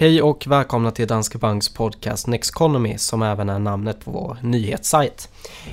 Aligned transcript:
Hej 0.00 0.22
och 0.22 0.46
välkomna 0.46 0.90
till 0.90 1.06
Danske 1.06 1.38
Banks 1.38 1.68
podcast 1.68 2.26
Nexconomy 2.26 2.98
som 2.98 3.22
även 3.22 3.48
är 3.48 3.58
namnet 3.58 4.04
på 4.04 4.10
vår 4.10 4.36
nyhetssajt. 4.42 5.28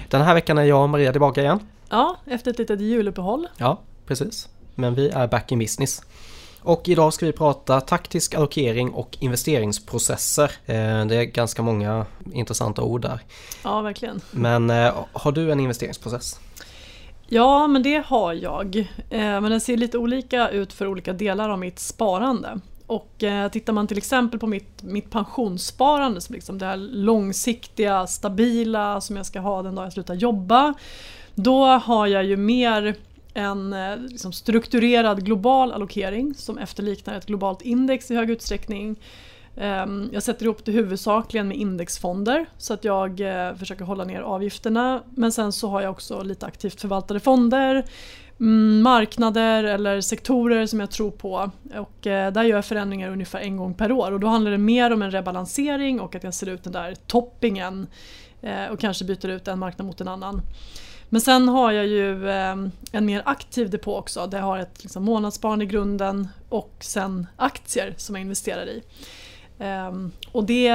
Den 0.09 0.21
här 0.21 0.33
veckan 0.33 0.57
är 0.57 0.63
jag 0.63 0.83
och 0.83 0.89
Maria 0.89 1.11
tillbaka 1.11 1.41
igen. 1.41 1.59
Ja, 1.89 2.17
efter 2.25 2.51
ett 2.51 2.59
litet 2.59 2.81
juluppehåll. 2.81 3.47
Ja, 3.57 3.79
precis. 4.07 4.49
Men 4.75 4.95
vi 4.95 5.09
är 5.09 5.27
back 5.27 5.51
in 5.51 5.59
business. 5.59 6.01
Och 6.61 6.89
idag 6.89 7.13
ska 7.13 7.25
vi 7.25 7.31
prata 7.31 7.81
taktisk 7.81 8.35
allokering 8.35 8.91
och 8.91 9.17
investeringsprocesser. 9.19 10.51
Eh, 10.65 11.05
det 11.05 11.15
är 11.15 11.23
ganska 11.23 11.61
många 11.61 12.05
intressanta 12.33 12.81
ord 12.81 13.01
där. 13.01 13.19
Ja, 13.63 13.81
verkligen. 13.81 14.21
Men 14.31 14.69
eh, 14.69 14.93
har 15.13 15.31
du 15.31 15.51
en 15.51 15.59
investeringsprocess? 15.59 16.39
Ja, 17.27 17.67
men 17.67 17.83
det 17.83 18.03
har 18.05 18.33
jag. 18.33 18.77
Eh, 19.09 19.19
men 19.19 19.43
den 19.43 19.61
ser 19.61 19.77
lite 19.77 19.97
olika 19.97 20.49
ut 20.49 20.73
för 20.73 20.87
olika 20.87 21.13
delar 21.13 21.49
av 21.49 21.59
mitt 21.59 21.79
sparande. 21.79 22.59
Och 22.87 23.23
eh, 23.23 23.49
tittar 23.49 23.73
man 23.73 23.87
till 23.87 23.97
exempel 23.97 24.39
på 24.39 24.47
mitt, 24.47 24.83
mitt 24.83 25.09
pensionssparande, 25.09 26.21
som 26.21 26.35
liksom 26.35 26.57
det 26.57 26.65
här 26.65 26.77
långsiktiga, 26.77 28.07
stabila 28.07 29.01
som 29.01 29.17
jag 29.17 29.25
ska 29.25 29.39
ha 29.39 29.61
den 29.61 29.75
dag 29.75 29.85
jag 29.85 29.93
slutar 29.93 30.13
jobba. 30.13 30.73
Då 31.35 31.65
har 31.65 32.07
jag 32.07 32.23
ju 32.23 32.37
mer 32.37 32.95
en 33.33 33.73
eh, 33.73 33.97
liksom 33.97 34.33
strukturerad 34.33 35.25
global 35.25 35.71
allokering 35.71 36.33
som 36.33 36.57
efterliknar 36.57 37.17
ett 37.17 37.25
globalt 37.25 37.61
index 37.61 38.11
i 38.11 38.15
hög 38.15 38.29
utsträckning. 38.29 38.95
Ehm, 39.57 40.09
jag 40.13 40.23
sätter 40.23 40.45
ihop 40.45 40.65
det 40.65 40.71
huvudsakligen 40.71 41.47
med 41.47 41.57
indexfonder 41.57 42.45
så 42.57 42.73
att 42.73 42.83
jag 42.83 43.21
eh, 43.21 43.55
försöker 43.55 43.85
hålla 43.85 44.03
ner 44.03 44.21
avgifterna. 44.21 45.03
Men 45.09 45.31
sen 45.31 45.51
så 45.51 45.69
har 45.69 45.81
jag 45.81 45.91
också 45.91 46.23
lite 46.23 46.45
aktivt 46.45 46.81
förvaltade 46.81 47.19
fonder, 47.19 47.85
mm, 48.39 48.81
marknader 48.81 49.63
eller 49.63 50.01
sektorer 50.01 50.65
som 50.65 50.79
jag 50.79 50.91
tror 50.91 51.11
på. 51.11 51.51
Och 51.75 52.07
eh, 52.07 52.31
där 52.31 52.43
gör 52.43 52.55
jag 52.55 52.65
förändringar 52.65 53.11
ungefär 53.11 53.39
en 53.39 53.57
gång 53.57 53.73
per 53.73 53.91
år 53.91 54.11
och 54.11 54.19
då 54.19 54.27
handlar 54.27 54.51
det 54.51 54.57
mer 54.57 54.93
om 54.93 55.01
en 55.01 55.11
rebalansering 55.11 55.99
och 55.99 56.15
att 56.15 56.23
jag 56.23 56.33
ser 56.33 56.49
ut 56.49 56.63
den 56.63 56.73
där 56.73 56.95
toppingen 57.07 57.87
eh, 58.41 58.65
och 58.65 58.79
kanske 58.79 59.05
byter 59.05 59.29
ut 59.29 59.47
en 59.47 59.59
marknad 59.59 59.87
mot 59.87 60.01
en 60.01 60.07
annan. 60.07 60.41
Men 61.09 61.21
sen 61.21 61.49
har 61.49 61.71
jag 61.71 61.87
ju 61.87 62.29
ehm, 62.29 62.71
en 62.91 63.05
mer 63.05 63.21
aktiv 63.25 63.69
depå 63.69 63.97
också. 63.97 64.27
Där 64.27 64.37
jag 64.37 64.45
har 64.45 64.57
ett 64.57 64.83
liksom, 64.83 65.03
månadssparande 65.03 65.65
i 65.65 65.67
grunden 65.67 66.27
och 66.49 66.75
sen 66.79 67.27
aktier 67.35 67.93
som 67.97 68.15
jag 68.15 68.21
investerar 68.21 68.65
i. 68.65 68.83
Um, 69.57 70.11
och 70.31 70.43
det, 70.43 70.71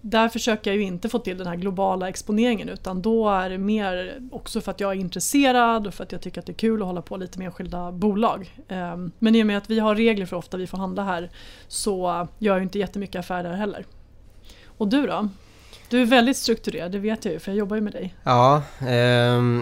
där 0.00 0.28
försöker 0.28 0.70
jag 0.70 0.76
ju 0.76 0.82
inte 0.82 1.08
få 1.08 1.18
till 1.18 1.38
den 1.38 1.46
här 1.46 1.56
globala 1.56 2.08
exponeringen 2.08 2.68
utan 2.68 3.02
då 3.02 3.28
är 3.28 3.50
det 3.50 3.58
mer 3.58 4.20
också 4.32 4.60
för 4.60 4.70
att 4.70 4.80
jag 4.80 4.92
är 4.92 4.96
intresserad 4.96 5.86
och 5.86 5.94
för 5.94 6.04
att 6.04 6.12
jag 6.12 6.20
tycker 6.20 6.40
att 6.40 6.46
det 6.46 6.52
är 6.52 6.54
kul 6.54 6.82
att 6.82 6.86
hålla 6.86 7.02
på 7.02 7.16
lite 7.16 7.38
med 7.38 7.46
enskilda 7.46 7.92
bolag. 7.92 8.54
Um, 8.68 9.12
men 9.18 9.34
i 9.34 9.42
och 9.42 9.46
med 9.46 9.58
att 9.58 9.70
vi 9.70 9.78
har 9.78 9.94
regler 9.94 10.26
för 10.26 10.36
hur 10.36 10.38
ofta 10.38 10.56
vi 10.56 10.66
får 10.66 10.78
handla 10.78 11.04
här 11.04 11.30
så 11.68 12.28
gör 12.38 12.54
jag 12.54 12.62
inte 12.62 12.78
jättemycket 12.78 13.18
affärer 13.18 13.52
heller. 13.52 13.86
Och 14.78 14.88
du 14.88 15.06
då? 15.06 15.28
Du 15.88 16.02
är 16.02 16.06
väldigt 16.06 16.36
strukturerad, 16.36 16.92
det 16.92 16.98
vet 16.98 17.24
jag 17.24 17.34
ju 17.34 17.40
för 17.40 17.50
jag 17.50 17.58
jobbar 17.58 17.76
ju 17.76 17.82
med 17.82 17.92
dig. 17.92 18.14
Ja, 18.22 18.62
eh, 18.80 18.88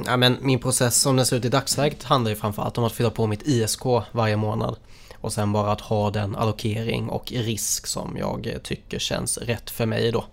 ja 0.06 0.16
men 0.16 0.36
min 0.40 0.58
process 0.58 1.00
som 1.00 1.16
den 1.16 1.26
ser 1.26 1.36
ut 1.36 1.44
i 1.44 1.48
dagsläget 1.48 2.02
handlar 2.02 2.30
ju 2.30 2.36
framförallt 2.36 2.78
om 2.78 2.84
att 2.84 2.92
fylla 2.92 3.10
på 3.10 3.26
mitt 3.26 3.48
ISK 3.48 3.84
varje 4.12 4.36
månad. 4.36 4.76
Och 5.24 5.32
sen 5.32 5.52
bara 5.52 5.72
att 5.72 5.80
ha 5.80 6.10
den 6.10 6.36
allokering 6.36 7.08
och 7.08 7.32
risk 7.32 7.86
som 7.86 8.16
jag 8.18 8.58
tycker 8.62 8.98
känns 8.98 9.38
rätt 9.38 9.70
för 9.70 9.86
mig 9.86 10.12
då. 10.12 10.24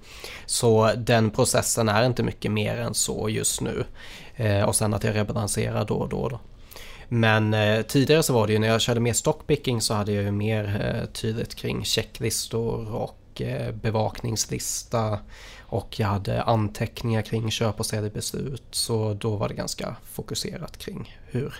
Så 0.45 0.91
den 0.97 1.31
processen 1.31 1.89
är 1.89 2.05
inte 2.05 2.23
mycket 2.23 2.51
mer 2.51 2.77
än 2.77 2.93
så 2.93 3.29
just 3.29 3.61
nu. 3.61 3.85
Eh, 4.35 4.63
och 4.63 4.75
sen 4.75 4.93
att 4.93 5.03
jag 5.03 5.15
rebalanserar 5.15 5.85
då 5.85 5.95
och 5.95 6.09
då. 6.09 6.29
då. 6.29 6.39
Men 7.07 7.53
eh, 7.53 7.81
tidigare 7.81 8.23
så 8.23 8.33
var 8.33 8.47
det 8.47 8.53
ju 8.53 8.59
när 8.59 8.67
jag 8.67 8.81
körde 8.81 8.99
mer 8.99 9.13
stockpicking 9.13 9.81
så 9.81 9.93
hade 9.93 10.11
jag 10.11 10.23
ju 10.23 10.31
mer 10.31 10.95
eh, 10.95 11.09
tydligt 11.09 11.55
kring 11.55 11.85
checklistor 11.85 12.95
och 12.95 13.41
eh, 13.41 13.71
bevakningslista 13.71 15.19
och 15.59 15.99
jag 15.99 16.07
hade 16.07 16.43
anteckningar 16.43 17.21
kring 17.21 17.51
köp 17.51 17.79
och 17.79 17.85
säljbeslut 17.85 18.63
så 18.71 19.13
då 19.13 19.35
var 19.35 19.47
det 19.47 19.55
ganska 19.55 19.95
fokuserat 20.03 20.77
kring 20.77 21.17
hur 21.29 21.53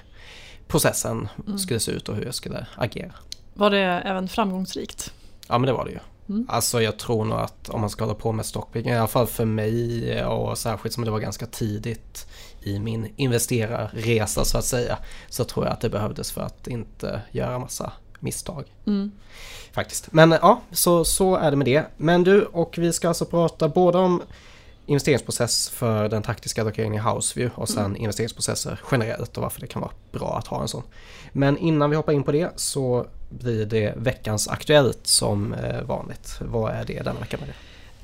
processen 0.71 1.29
mm. 1.47 1.57
skulle 1.57 1.79
se 1.79 1.91
ut 1.91 2.09
och 2.09 2.15
hur 2.15 2.25
jag 2.25 2.35
skulle 2.35 2.67
agera. 2.75 3.13
Var 3.53 3.69
det 3.69 3.79
även 3.79 4.27
framgångsrikt? 4.27 5.13
Ja 5.47 5.57
men 5.57 5.67
det 5.67 5.73
var 5.73 5.85
det 5.85 5.91
ju. 5.91 5.99
Mm. 6.29 6.45
Alltså 6.49 6.81
jag 6.81 6.97
tror 6.97 7.25
nog 7.25 7.39
att 7.39 7.69
om 7.69 7.81
man 7.81 7.89
ska 7.89 8.03
hålla 8.03 8.15
på 8.15 8.31
med 8.31 8.45
stockpicking, 8.45 8.91
i 8.91 8.97
alla 8.97 9.07
fall 9.07 9.27
för 9.27 9.45
mig 9.45 10.25
och 10.25 10.57
särskilt 10.57 10.95
som 10.95 11.05
det 11.05 11.11
var 11.11 11.19
ganska 11.19 11.45
tidigt 11.45 12.27
i 12.61 12.79
min 12.79 13.13
investerarresa 13.15 14.45
så 14.45 14.57
att 14.57 14.65
säga, 14.65 14.97
så 15.29 15.43
tror 15.43 15.65
jag 15.65 15.73
att 15.73 15.81
det 15.81 15.89
behövdes 15.89 16.31
för 16.31 16.41
att 16.41 16.67
inte 16.67 17.21
göra 17.31 17.59
massa 17.59 17.91
misstag. 18.19 18.65
Mm. 18.87 19.11
Faktiskt. 19.71 20.13
Men 20.13 20.31
ja, 20.31 20.61
så, 20.71 21.05
så 21.05 21.35
är 21.35 21.51
det 21.51 21.57
med 21.57 21.67
det. 21.67 21.85
Men 21.97 22.23
du, 22.23 22.45
och 22.45 22.77
vi 22.77 22.93
ska 22.93 23.07
alltså 23.07 23.25
prata 23.25 23.69
både 23.69 23.97
om 23.97 24.21
investeringsprocess 24.85 25.69
för 25.69 26.09
den 26.09 26.23
taktiska 26.23 26.61
allokeringen 26.61 26.93
i 26.93 26.97
Houseview 26.97 27.61
och 27.61 27.69
sen 27.69 27.85
mm. 27.85 28.01
investeringsprocesser 28.01 28.79
generellt 28.91 29.37
och 29.37 29.43
varför 29.43 29.61
det 29.61 29.67
kan 29.67 29.81
vara 29.81 29.91
bra 30.11 30.37
att 30.37 30.47
ha 30.47 30.61
en 30.61 30.67
sån. 30.67 30.83
Men 31.31 31.57
innan 31.57 31.89
vi 31.89 31.95
hoppar 31.95 32.13
in 32.13 32.23
på 32.23 32.31
det 32.31 32.51
så 32.55 33.05
blir 33.29 33.65
det 33.65 33.93
veckans 33.97 34.47
Aktuellt 34.47 35.07
som 35.07 35.53
eh, 35.53 35.81
vanligt. 35.81 36.37
Vad 36.39 36.71
är 36.71 36.85
det 36.85 37.01
denna 37.01 37.19
vecka 37.19 37.37
det? 37.37 37.53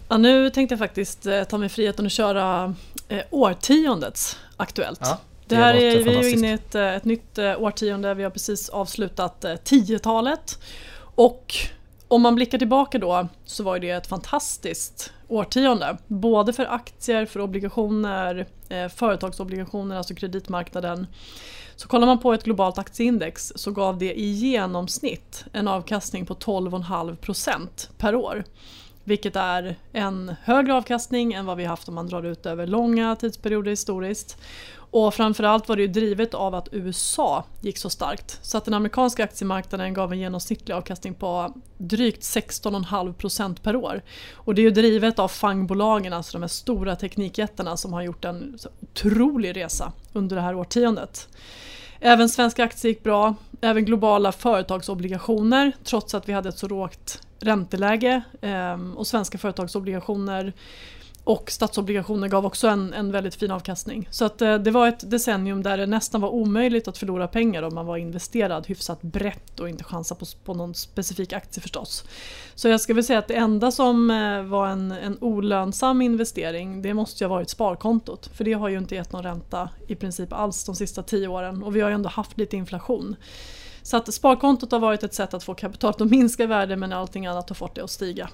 Ja, 0.07 0.17
nu 0.17 0.49
tänkte 0.49 0.73
jag 0.73 0.79
faktiskt 0.79 1.25
eh, 1.25 1.43
ta 1.43 1.57
mig 1.57 1.69
friheten 1.69 2.05
att 2.05 2.11
köra 2.11 2.75
eh, 3.07 3.21
årtiondets 3.29 4.37
Aktuellt. 4.57 4.99
Ja. 5.01 5.19
Det 5.45 5.55
här 5.55 5.73
är, 5.73 6.03
vi 6.03 6.15
är 6.15 6.23
ju 6.23 6.31
inne 6.31 6.49
i 6.49 6.53
ett, 6.53 6.75
ett 6.75 7.05
nytt 7.05 7.39
årtionde, 7.57 8.13
vi 8.13 8.23
har 8.23 8.29
precis 8.29 8.69
avslutat 8.69 9.45
10-talet. 9.63 10.59
Och 10.99 11.55
om 12.07 12.21
man 12.21 12.35
blickar 12.35 12.57
tillbaka 12.57 12.99
då 12.99 13.27
så 13.45 13.63
var 13.63 13.79
det 13.79 13.89
ett 13.89 14.07
fantastiskt 14.07 15.11
årtionde. 15.27 15.97
Både 16.07 16.53
för 16.53 16.65
aktier, 16.65 17.25
för 17.25 17.39
obligationer, 17.39 18.45
eh, 18.69 18.87
företagsobligationer, 18.87 19.95
alltså 19.95 20.15
kreditmarknaden. 20.15 21.07
Så 21.75 21.87
kollar 21.87 22.07
man 22.07 22.19
på 22.19 22.33
ett 22.33 22.43
globalt 22.43 22.77
aktieindex 22.77 23.53
så 23.55 23.71
gav 23.71 23.97
det 23.97 24.19
i 24.19 24.29
genomsnitt 24.31 25.45
en 25.53 25.67
avkastning 25.67 26.25
på 26.25 26.33
12,5% 26.35 27.89
per 27.97 28.15
år. 28.15 28.43
Vilket 29.03 29.35
är 29.35 29.75
en 29.93 30.35
högre 30.43 30.73
avkastning 30.73 31.33
än 31.33 31.45
vad 31.45 31.57
vi 31.57 31.65
haft 31.65 31.87
om 31.87 31.95
man 31.95 32.07
drar 32.07 32.23
ut 32.23 32.45
över 32.45 32.67
långa 32.67 33.15
tidsperioder 33.15 33.71
historiskt. 33.71 34.37
Och 34.91 35.13
framförallt 35.13 35.69
var 35.69 35.75
det 35.75 35.81
ju 35.81 35.87
drivet 35.87 36.33
av 36.33 36.55
att 36.55 36.67
USA 36.71 37.45
gick 37.61 37.77
så 37.77 37.89
starkt. 37.89 38.39
Så 38.41 38.57
att 38.57 38.65
den 38.65 38.73
amerikanska 38.73 39.23
aktiemarknaden 39.23 39.93
gav 39.93 40.13
en 40.13 40.19
genomsnittlig 40.19 40.75
avkastning 40.75 41.13
på 41.13 41.53
drygt 41.77 42.21
16,5% 42.21 43.61
per 43.61 43.75
år. 43.75 44.01
Och 44.33 44.55
det 44.55 44.61
är 44.61 44.63
ju 44.63 44.71
drivet 44.71 45.19
av 45.19 45.27
fangbolagen, 45.27 46.13
alltså 46.13 46.37
de 46.37 46.41
här 46.43 46.47
stora 46.47 46.95
teknikjättarna 46.95 47.77
som 47.77 47.93
har 47.93 48.01
gjort 48.01 48.25
en 48.25 48.57
otrolig 48.81 49.55
resa 49.55 49.91
under 50.13 50.35
det 50.35 50.41
här 50.41 50.55
årtiondet. 50.55 51.29
Även 51.99 52.29
svenska 52.29 52.63
aktier 52.63 52.91
gick 52.91 53.03
bra, 53.03 53.35
även 53.61 53.85
globala 53.85 54.31
företagsobligationer 54.31 55.71
trots 55.83 56.13
att 56.13 56.29
vi 56.29 56.33
hade 56.33 56.49
ett 56.49 56.57
så 56.57 56.67
lågt 56.67 57.21
ränteläge 57.39 58.21
ehm, 58.41 58.97
och 58.97 59.07
svenska 59.07 59.37
företagsobligationer 59.37 60.53
och 61.27 61.51
statsobligationer 61.51 62.27
gav 62.27 62.45
också 62.45 62.67
en, 62.67 62.93
en 62.93 63.11
väldigt 63.11 63.35
fin 63.35 63.51
avkastning. 63.51 64.07
Så 64.11 64.25
att, 64.25 64.41
eh, 64.41 64.55
det 64.55 64.71
var 64.71 64.87
ett 64.87 65.11
decennium 65.11 65.63
där 65.63 65.77
det 65.77 65.85
nästan 65.85 66.21
var 66.21 66.29
omöjligt 66.29 66.87
att 66.87 66.97
förlora 66.97 67.27
pengar 67.27 67.63
om 67.63 67.75
man 67.75 67.85
var 67.85 67.97
investerad 67.97 68.67
hyfsat 68.67 69.01
brett 69.01 69.59
och 69.59 69.69
inte 69.69 69.83
chansa 69.83 70.15
på, 70.15 70.25
på 70.43 70.53
någon 70.53 70.75
specifik 70.75 71.33
aktie 71.33 71.61
förstås. 71.61 72.03
Så 72.55 72.67
jag 72.67 72.81
ska 72.81 72.93
väl 72.93 73.03
säga 73.03 73.19
att 73.19 73.27
det 73.27 73.35
enda 73.35 73.71
som 73.71 74.11
eh, 74.11 74.43
var 74.43 74.67
en, 74.67 74.91
en 74.91 75.17
olönsam 75.21 76.01
investering 76.01 76.81
det 76.81 76.93
måste 76.93 77.23
ju 77.23 77.27
ha 77.27 77.35
varit 77.35 77.49
sparkontot. 77.49 78.29
För 78.33 78.43
det 78.43 78.53
har 78.53 78.69
ju 78.69 78.77
inte 78.77 78.95
gett 78.95 79.11
någon 79.11 79.23
ränta 79.23 79.69
i 79.87 79.95
princip 79.95 80.33
alls 80.33 80.63
de 80.63 80.75
sista 80.75 81.03
tio 81.03 81.27
åren 81.27 81.63
och 81.63 81.75
vi 81.75 81.81
har 81.81 81.89
ju 81.89 81.95
ändå 81.95 82.09
haft 82.09 82.37
lite 82.37 82.57
inflation. 82.57 83.15
Så 83.81 83.97
att 83.97 84.13
sparkontot 84.13 84.71
har 84.71 84.79
varit 84.79 85.03
ett 85.03 85.13
sätt 85.13 85.33
att 85.33 85.43
få 85.43 85.53
kapitalet 85.53 86.01
att 86.01 86.09
minska 86.09 86.43
i 86.43 86.47
värde 86.47 86.75
men 86.75 86.93
allting 86.93 87.25
annat 87.25 87.49
har 87.49 87.55
fått 87.55 87.75
det 87.75 87.83
att 87.83 87.91
stiga. 87.91 88.29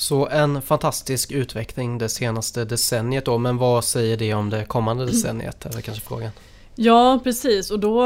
Så 0.00 0.28
en 0.28 0.62
fantastisk 0.62 1.30
utveckling 1.30 1.98
det 1.98 2.08
senaste 2.08 2.64
decenniet 2.64 3.24
då, 3.24 3.38
men 3.38 3.56
vad 3.56 3.84
säger 3.84 4.16
det 4.16 4.34
om 4.34 4.50
det 4.50 4.64
kommande 4.64 5.06
decenniet? 5.06 5.66
Är 5.66 5.80
kanske 5.80 6.04
frågan. 6.04 6.30
Ja 6.74 7.20
precis 7.24 7.70
och 7.70 7.80
då 7.80 8.04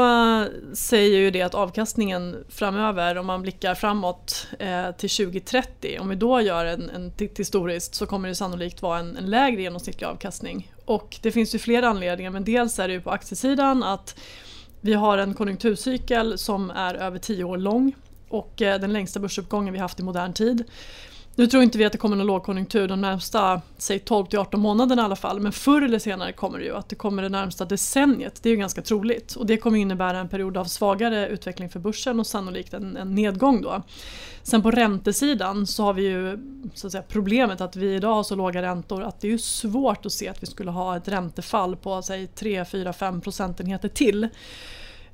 säger 0.73 1.19
ju 1.19 1.31
det 1.31 1.41
att 1.41 1.55
avkastningen 1.55 2.43
framöver 2.49 3.17
om 3.17 3.25
man 3.25 3.41
blickar 3.41 3.75
framåt 3.75 4.47
eh, 4.59 4.91
till 4.97 5.09
2030 5.09 5.97
om 5.99 6.09
vi 6.09 6.15
då 6.15 6.41
gör 6.41 6.65
en, 6.65 6.89
en 6.89 7.11
historiskt 7.37 7.95
så 7.95 8.05
kommer 8.05 8.29
det 8.29 8.35
sannolikt 8.35 8.81
vara 8.81 8.99
en, 8.99 9.17
en 9.17 9.25
lägre 9.25 9.61
genomsnittlig 9.61 10.07
avkastning. 10.07 10.71
Och 10.85 11.17
det 11.21 11.31
finns 11.31 11.55
ju 11.55 11.59
flera 11.59 11.89
anledningar 11.89 12.31
men 12.31 12.43
dels 12.43 12.79
är 12.79 12.87
det 12.87 12.93
ju 12.93 13.01
på 13.01 13.11
aktiesidan 13.11 13.83
att 13.83 14.15
vi 14.81 14.93
har 14.93 15.17
en 15.17 15.33
konjunkturcykel 15.33 16.37
som 16.37 16.69
är 16.69 16.95
över 16.95 17.19
10 17.19 17.43
år 17.43 17.57
lång 17.57 17.95
och 18.29 18.61
eh, 18.61 18.79
den 18.79 18.93
längsta 18.93 19.19
börsuppgången 19.19 19.73
vi 19.73 19.79
haft 19.79 19.99
i 19.99 20.03
modern 20.03 20.33
tid. 20.33 20.63
Nu 21.37 21.47
tror 21.47 21.63
inte 21.63 21.77
vi 21.77 21.85
att 21.85 21.91
det 21.91 21.97
kommer 21.97 22.15
någon 22.15 22.27
lågkonjunktur 22.27 22.87
de 22.87 23.01
närmsta, 23.01 23.61
säg 23.77 23.99
12 23.99 24.25
till 24.25 24.39
18 24.39 24.59
månaderna 24.59 25.01
i 25.01 25.05
alla 25.05 25.15
fall. 25.15 25.39
Men 25.39 25.51
förr 25.51 25.81
eller 25.81 25.99
senare 25.99 26.31
kommer 26.31 26.59
det 26.59 26.65
ju 26.65 26.75
att 26.75 26.89
det 26.89 26.95
kommer 26.95 27.23
det 27.23 27.29
närmsta 27.29 27.65
decenniet. 27.65 28.43
Det 28.43 28.49
är 28.49 28.51
ju 28.51 28.57
ganska 28.57 28.81
troligt. 28.81 29.35
Och 29.35 29.45
det 29.45 29.57
kommer 29.57 29.79
innebära 29.79 30.19
en 30.19 30.29
period 30.29 30.57
av 30.57 30.65
svagare 30.65 31.27
utveckling 31.27 31.69
för 31.69 31.79
börsen 31.79 32.19
och 32.19 32.27
sannolikt 32.27 32.73
en, 32.73 32.97
en 32.97 33.15
nedgång 33.15 33.61
då. 33.61 33.83
Sen 34.43 34.61
på 34.61 34.71
räntesidan 34.71 35.67
så 35.67 35.83
har 35.83 35.93
vi 35.93 36.03
ju 36.03 36.39
så 36.73 36.87
att 36.87 36.91
säga, 36.91 37.03
problemet 37.07 37.61
att 37.61 37.75
vi 37.75 37.95
idag 37.95 38.13
har 38.13 38.23
så 38.23 38.35
låga 38.35 38.61
räntor 38.61 39.03
att 39.03 39.21
det 39.21 39.27
är 39.27 39.31
ju 39.31 39.37
svårt 39.37 40.05
att 40.05 40.11
se 40.11 40.27
att 40.27 40.43
vi 40.43 40.47
skulle 40.47 40.71
ha 40.71 40.97
ett 40.97 41.07
räntefall 41.07 41.75
på 41.75 42.01
säg 42.01 42.27
3, 42.27 42.65
4, 42.65 42.93
5 42.93 43.21
procentenheter 43.21 43.89
till. 43.89 44.27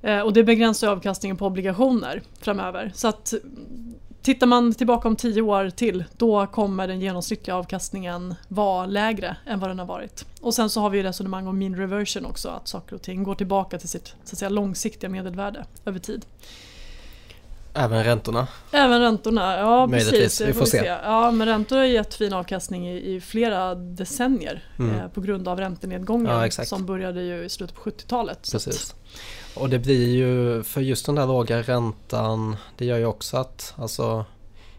Eh, 0.02 0.20
och 0.20 0.34
det 0.34 0.44
begränsar 0.44 0.88
avkastningen 0.88 1.38
på 1.38 1.46
obligationer 1.46 2.22
framöver. 2.40 2.92
Så 2.96 3.08
att 3.08 3.34
Tittar 4.22 4.48
man 4.48 4.74
tillbaka 4.74 5.08
om 5.08 5.16
tio 5.16 5.42
år 5.42 5.70
till 5.70 6.04
då 6.18 6.48
kommer 6.48 6.88
den 6.88 7.02
genomsnittliga 7.02 7.56
avkastningen 7.56 8.36
vara 8.48 8.86
lägre 8.86 9.38
än 9.46 9.60
vad 9.60 9.70
den 9.70 9.80
har 9.80 9.86
varit. 9.86 10.26
Och 10.42 10.54
sen 10.54 10.70
så 10.70 10.82
har 10.82 10.90
vi 10.90 11.04
resonemang 11.04 11.48
om 11.48 11.60
mean 11.60 11.76
reversion 11.76 12.26
också, 12.26 12.50
att 12.50 12.68
saker 12.68 12.96
och 12.96 13.02
ting 13.02 13.24
går 13.24 13.36
tillbaka 13.36 13.80
till 13.80 13.90
sitt 13.90 14.08
så 14.24 14.34
att 14.34 14.38
säga, 14.38 14.50
långsiktiga 14.50 15.10
medelvärde 15.10 15.66
över 15.86 16.00
tid. 16.00 16.26
Även 17.74 18.04
räntorna? 18.04 18.48
Även 18.72 19.02
räntorna, 19.02 19.58
ja 19.58 19.88
precis. 19.92 20.42
Vi 20.42 20.54
får 20.54 20.66
se. 20.66 20.86
Ja, 21.04 21.32
men 21.32 21.48
räntor 21.48 21.78
har 21.78 21.84
gett 21.84 22.14
fin 22.14 22.34
avkastning 22.34 22.90
i, 22.90 23.16
i 23.16 23.22
flera 23.22 23.76
decennier 23.76 24.64
mm. 24.80 25.00
eh, 25.00 25.08
på 25.08 25.22
grund 25.22 25.48
av 25.48 25.60
räntenedgången 25.60 26.52
ja, 26.58 26.66
som 26.66 26.86
började 26.86 27.22
ju 27.22 27.44
i 27.44 27.50
slutet 27.50 27.76
på 27.76 27.90
70-talet. 27.90 28.50
Precis. 28.52 28.96
Och 29.56 29.70
det 29.70 29.80
blir 29.80 30.16
ju, 30.16 30.64
för 30.64 30.82
just 30.82 31.06
den 31.06 31.16
där 31.16 31.26
låga 31.26 31.62
räntan, 31.62 32.56
det 32.78 32.86
gör 32.86 32.98
ju 32.98 33.06
också 33.06 33.38
att 33.38 33.74
alltså 33.78 34.26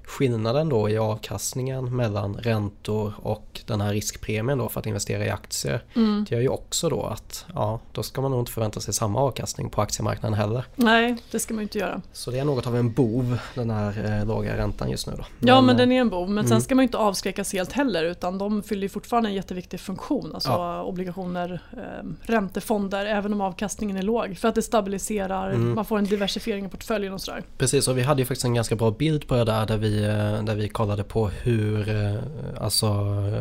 skillnaden 0.05 0.69
då 0.69 0.89
i 0.89 0.99
avkastningen 0.99 1.97
mellan 1.97 2.35
räntor 2.35 3.13
och 3.23 3.61
den 3.67 3.81
här 3.81 3.93
riskpremien 3.93 4.59
då 4.59 4.69
för 4.69 4.81
att 4.81 4.87
investera 4.87 5.27
i 5.27 5.31
aktier. 5.31 5.85
Mm. 5.97 6.27
Det 6.29 6.35
gör 6.35 6.43
ju 6.43 6.49
också 6.49 6.89
då 6.89 7.03
att 7.03 7.47
ja, 7.55 7.81
då 7.93 8.03
ska 8.03 8.21
man 8.21 8.31
nog 8.31 8.41
inte 8.41 8.53
förvänta 8.53 8.81
sig 8.81 8.95
samma 8.95 9.21
avkastning 9.21 9.71
på 9.71 9.83
aktiemarknaden 9.83 10.39
heller. 10.39 10.65
Nej, 10.77 11.17
det 11.31 11.39
ska 11.39 11.55
man 11.55 11.63
inte 11.63 11.79
göra. 11.79 12.03
Så 12.13 12.31
det 12.31 12.39
är 12.39 12.45
något 12.45 12.67
av 12.67 12.77
en 12.77 12.93
bov 12.93 13.39
den 13.55 13.71
här 13.71 14.19
eh, 14.21 14.27
låga 14.27 14.57
räntan 14.57 14.91
just 14.91 15.07
nu 15.07 15.13
då. 15.17 15.25
Men, 15.39 15.49
ja, 15.49 15.61
men 15.61 15.77
den 15.77 15.93
är 15.93 16.01
en 16.01 16.09
bov. 16.09 16.29
Men 16.29 16.39
mm. 16.39 16.49
sen 16.49 16.63
ska 16.63 16.75
man 16.75 16.83
inte 16.83 16.99
avskräckas 16.99 17.53
helt 17.53 17.73
heller 17.73 18.05
utan 18.05 18.39
de 18.39 18.63
fyller 18.63 18.83
ju 18.83 18.89
fortfarande 18.89 19.29
en 19.29 19.35
jätteviktig 19.35 19.81
funktion. 19.81 20.35
Alltså 20.35 20.51
ja. 20.51 20.83
obligationer, 20.83 21.63
eh, 21.73 22.09
räntefonder, 22.21 23.07
även 23.07 23.33
om 23.33 23.41
avkastningen 23.41 23.97
är 23.97 24.03
låg. 24.03 24.39
För 24.39 24.49
att 24.49 24.55
det 24.55 24.63
stabiliserar, 24.63 25.51
mm. 25.51 25.75
man 25.75 25.85
får 25.85 25.99
en 25.99 26.05
diversifiering 26.05 26.67
i 26.67 26.69
portföljen 26.69 27.13
och 27.13 27.21
sådär. 27.21 27.43
Precis, 27.59 27.89
och 27.89 27.99
vi 27.99 28.03
hade 28.03 28.23
ju 28.23 28.27
faktiskt 28.27 28.45
en 28.45 28.55
ganska 28.55 28.77
bra 28.77 28.91
bild 28.91 29.29
på 29.29 29.35
det 29.35 29.45
där 29.45 29.67
där 29.67 29.77
vi 29.77 29.92
Eh, 29.99 30.45
där 30.45 30.55
vi 30.55 30.69
kollade 30.69 31.05
på 31.05 31.29
hur, 31.29 31.89
eh, 31.89 32.21
alltså 32.61 32.87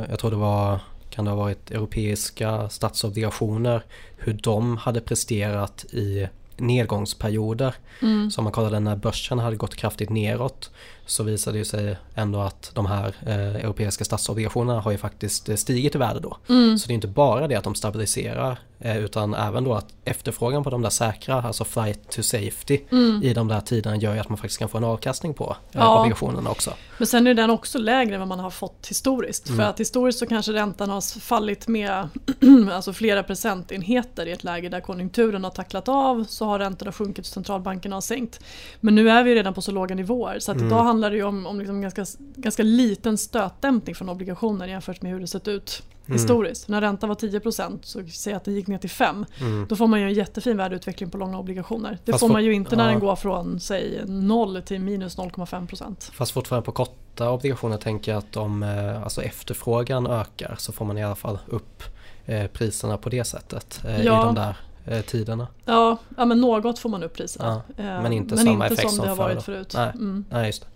jag 0.10 0.20
tror 0.20 0.32
det 0.32 0.38
var, 0.38 0.80
kan 1.10 1.26
det 1.26 1.32
ha 1.32 1.38
varit 1.38 1.72
europeiska 1.72 2.70
statsobligationer, 2.70 3.84
hur 4.18 4.34
de 4.34 4.78
hade 4.78 5.02
presterat 5.02 5.86
i 5.86 6.28
nedgångsperioder. 6.58 7.76
Mm. 8.02 8.32
Så 8.32 8.42
man 8.42 8.52
kollade 8.52 8.80
när 8.80 8.96
börsen 8.96 9.40
hade 9.40 9.56
gått 9.56 9.76
kraftigt 9.76 10.10
neråt 10.10 10.72
så 11.12 11.24
visade 11.24 11.58
det 11.58 11.66
sig 11.66 11.98
ändå 12.16 12.40
att 12.40 12.72
de 12.74 12.86
här 12.86 13.16
eh, 13.26 13.56
europeiska 13.56 14.06
statsobligationerna 14.06 14.82
har 14.82 14.92
ju 14.92 14.98
faktiskt 14.98 15.50
eh, 15.50 15.56
stigit 15.56 15.96
i 15.96 15.98
värde 15.98 16.20
då. 16.20 16.38
Mm. 16.50 16.78
Så 16.78 16.88
det 16.88 16.94
är 16.94 16.96
inte 16.96 17.08
bara 17.08 17.48
det 17.48 17.56
att 17.56 17.64
de 17.64 17.76
stabiliserar 17.76 18.60
eh, 18.80 18.98
utan 18.98 19.34
även 19.34 19.64
då 19.64 19.74
att 19.74 19.94
efterfrågan 20.06 20.64
på 20.64 20.70
de 20.70 20.82
där 20.82 20.90
säkra, 20.90 21.42
alltså 21.42 21.64
flight 21.64 22.10
to 22.10 22.24
safety 22.24 22.80
mm. 22.92 23.24
i 23.24 23.34
de 23.34 23.48
där 23.48 23.62
tiderna 23.62 23.96
gör 23.96 24.14
ju 24.14 24.20
att 24.20 24.30
man 24.30 24.38
faktiskt 24.38 24.60
kan 24.60 24.70
få 24.70 24.78
en 24.78 24.84
avkastning 24.84 25.34
på 25.34 25.56
eh, 25.72 25.82
ja. 25.82 26.00
obligationerna 26.00 26.50
också. 26.50 26.74
Men 26.98 27.08
sen 27.08 27.28
är 27.28 27.34
den 27.34 27.50
också 27.50 27.80
lägre 27.80 28.14
än 28.14 28.20
vad 28.20 28.28
man 28.28 28.40
har 28.40 28.50
fått 28.50 28.88
historiskt. 28.90 29.50
Mm. 29.50 29.58
För 29.58 29.64
att 29.64 29.80
historiskt 29.80 30.20
så 30.20 30.26
kanske 30.26 30.54
räntan 30.54 30.90
har 30.90 31.20
fallit 31.20 31.68
med 31.68 32.10
alltså 32.72 32.94
flera 32.94 33.24
procentenheter 33.24 34.26
i 34.26 34.32
ett 34.32 34.44
läge 34.44 34.70
där 34.70 34.82
konjunkturen 34.82 35.44
har 35.44 35.52
tacklat 35.52 35.90
av 35.90 36.26
så 36.30 36.46
har 36.46 36.60
räntorna 36.60 36.92
sjunkit 36.92 37.26
och 37.26 37.34
centralbankerna 37.34 37.96
har 37.96 38.02
sänkt. 38.02 38.40
Men 38.80 38.96
nu 38.96 39.10
är 39.10 39.24
vi 39.24 39.36
redan 39.36 39.54
på 39.54 39.62
så 39.62 39.72
låga 39.72 39.96
nivåer 39.96 40.40
så 40.40 40.52
att 40.52 40.58
mm. 40.58 40.68
idag 40.68 40.84
handlar 40.84 41.01
det 41.10 41.16
ju 41.16 41.24
om, 41.24 41.46
om 41.46 41.60
liksom 41.60 41.82
ganska, 41.82 42.06
ganska 42.36 42.64
liten 42.64 43.18
stötdämpning 43.18 43.96
från 43.96 44.10
obligationer 44.10 44.68
jämfört 44.68 45.02
med 45.02 45.12
hur 45.12 45.20
det 45.20 45.28
sett 45.28 45.48
ut 45.48 45.84
mm. 46.06 46.20
historiskt. 46.20 46.68
När 46.68 46.82
räntan 46.82 47.10
var 47.10 47.16
10% 47.16 47.80
så 47.82 48.04
säg 48.08 48.34
att 48.34 48.46
den 48.46 48.54
gick 48.54 48.68
ner 48.68 48.78
till 48.78 48.90
5. 48.90 49.26
Mm. 49.40 49.66
Då 49.70 49.76
får 49.76 49.88
man 49.88 50.00
ju 50.00 50.06
en 50.06 50.14
jättefin 50.14 50.58
värdeutveckling 50.58 51.10
på 51.10 51.18
långa 51.18 51.40
obligationer. 51.40 52.00
Det 52.06 52.12
Fast 52.12 52.20
får 52.20 52.30
man 52.30 52.44
ju 52.44 52.54
inte 52.54 52.76
när 52.76 52.84
ja. 52.84 52.92
den 52.92 53.00
går 53.00 53.16
från 53.16 53.60
säg 53.60 54.02
0 54.06 54.62
till 54.62 54.82
minus 54.82 55.18
0,5%. 55.18 56.12
Fast 56.12 56.32
fortfarande 56.32 56.66
på 56.66 56.72
korta 56.72 57.32
obligationer 57.32 57.78
tänker 57.78 58.12
jag 58.12 58.20
att 58.20 58.38
om 58.38 58.64
eh, 58.64 59.04
alltså 59.04 59.22
efterfrågan 59.22 60.08
ökar 60.08 60.56
så 60.58 60.72
får 60.72 60.86
man 60.86 60.98
i 60.98 61.04
alla 61.04 61.16
fall 61.16 61.40
upp 61.48 61.84
eh, 62.26 62.48
priserna 62.48 62.98
på 62.98 63.10
det 63.10 63.24
sättet 63.24 63.82
eh, 63.86 64.06
ja. 64.06 64.22
i 64.22 64.26
de 64.26 64.36
där 64.36 64.56
eh, 64.86 65.02
tiderna. 65.02 65.48
Ja, 65.66 65.98
ja, 66.18 66.26
men 66.26 66.42
något 66.42 66.80
får 66.80 66.90
man 66.90 67.04
upp 67.04 67.14
priserna. 67.14 67.62
Ja, 67.78 67.84
men 67.84 68.06
eh, 68.06 68.18
inte 68.18 68.36
men 68.36 68.46
samma 68.46 68.66
inte 68.66 68.66
effekt 68.66 68.90
som, 68.90 68.96
som 68.96 69.06
det 69.06 69.10
har 69.10 69.18
varit 69.18 69.36
då. 69.36 69.42
förut. 69.42 69.74
Nej, 69.76 69.92
mm. 69.94 70.26
nej 70.30 70.46
just 70.46 70.62
det. 70.62 70.68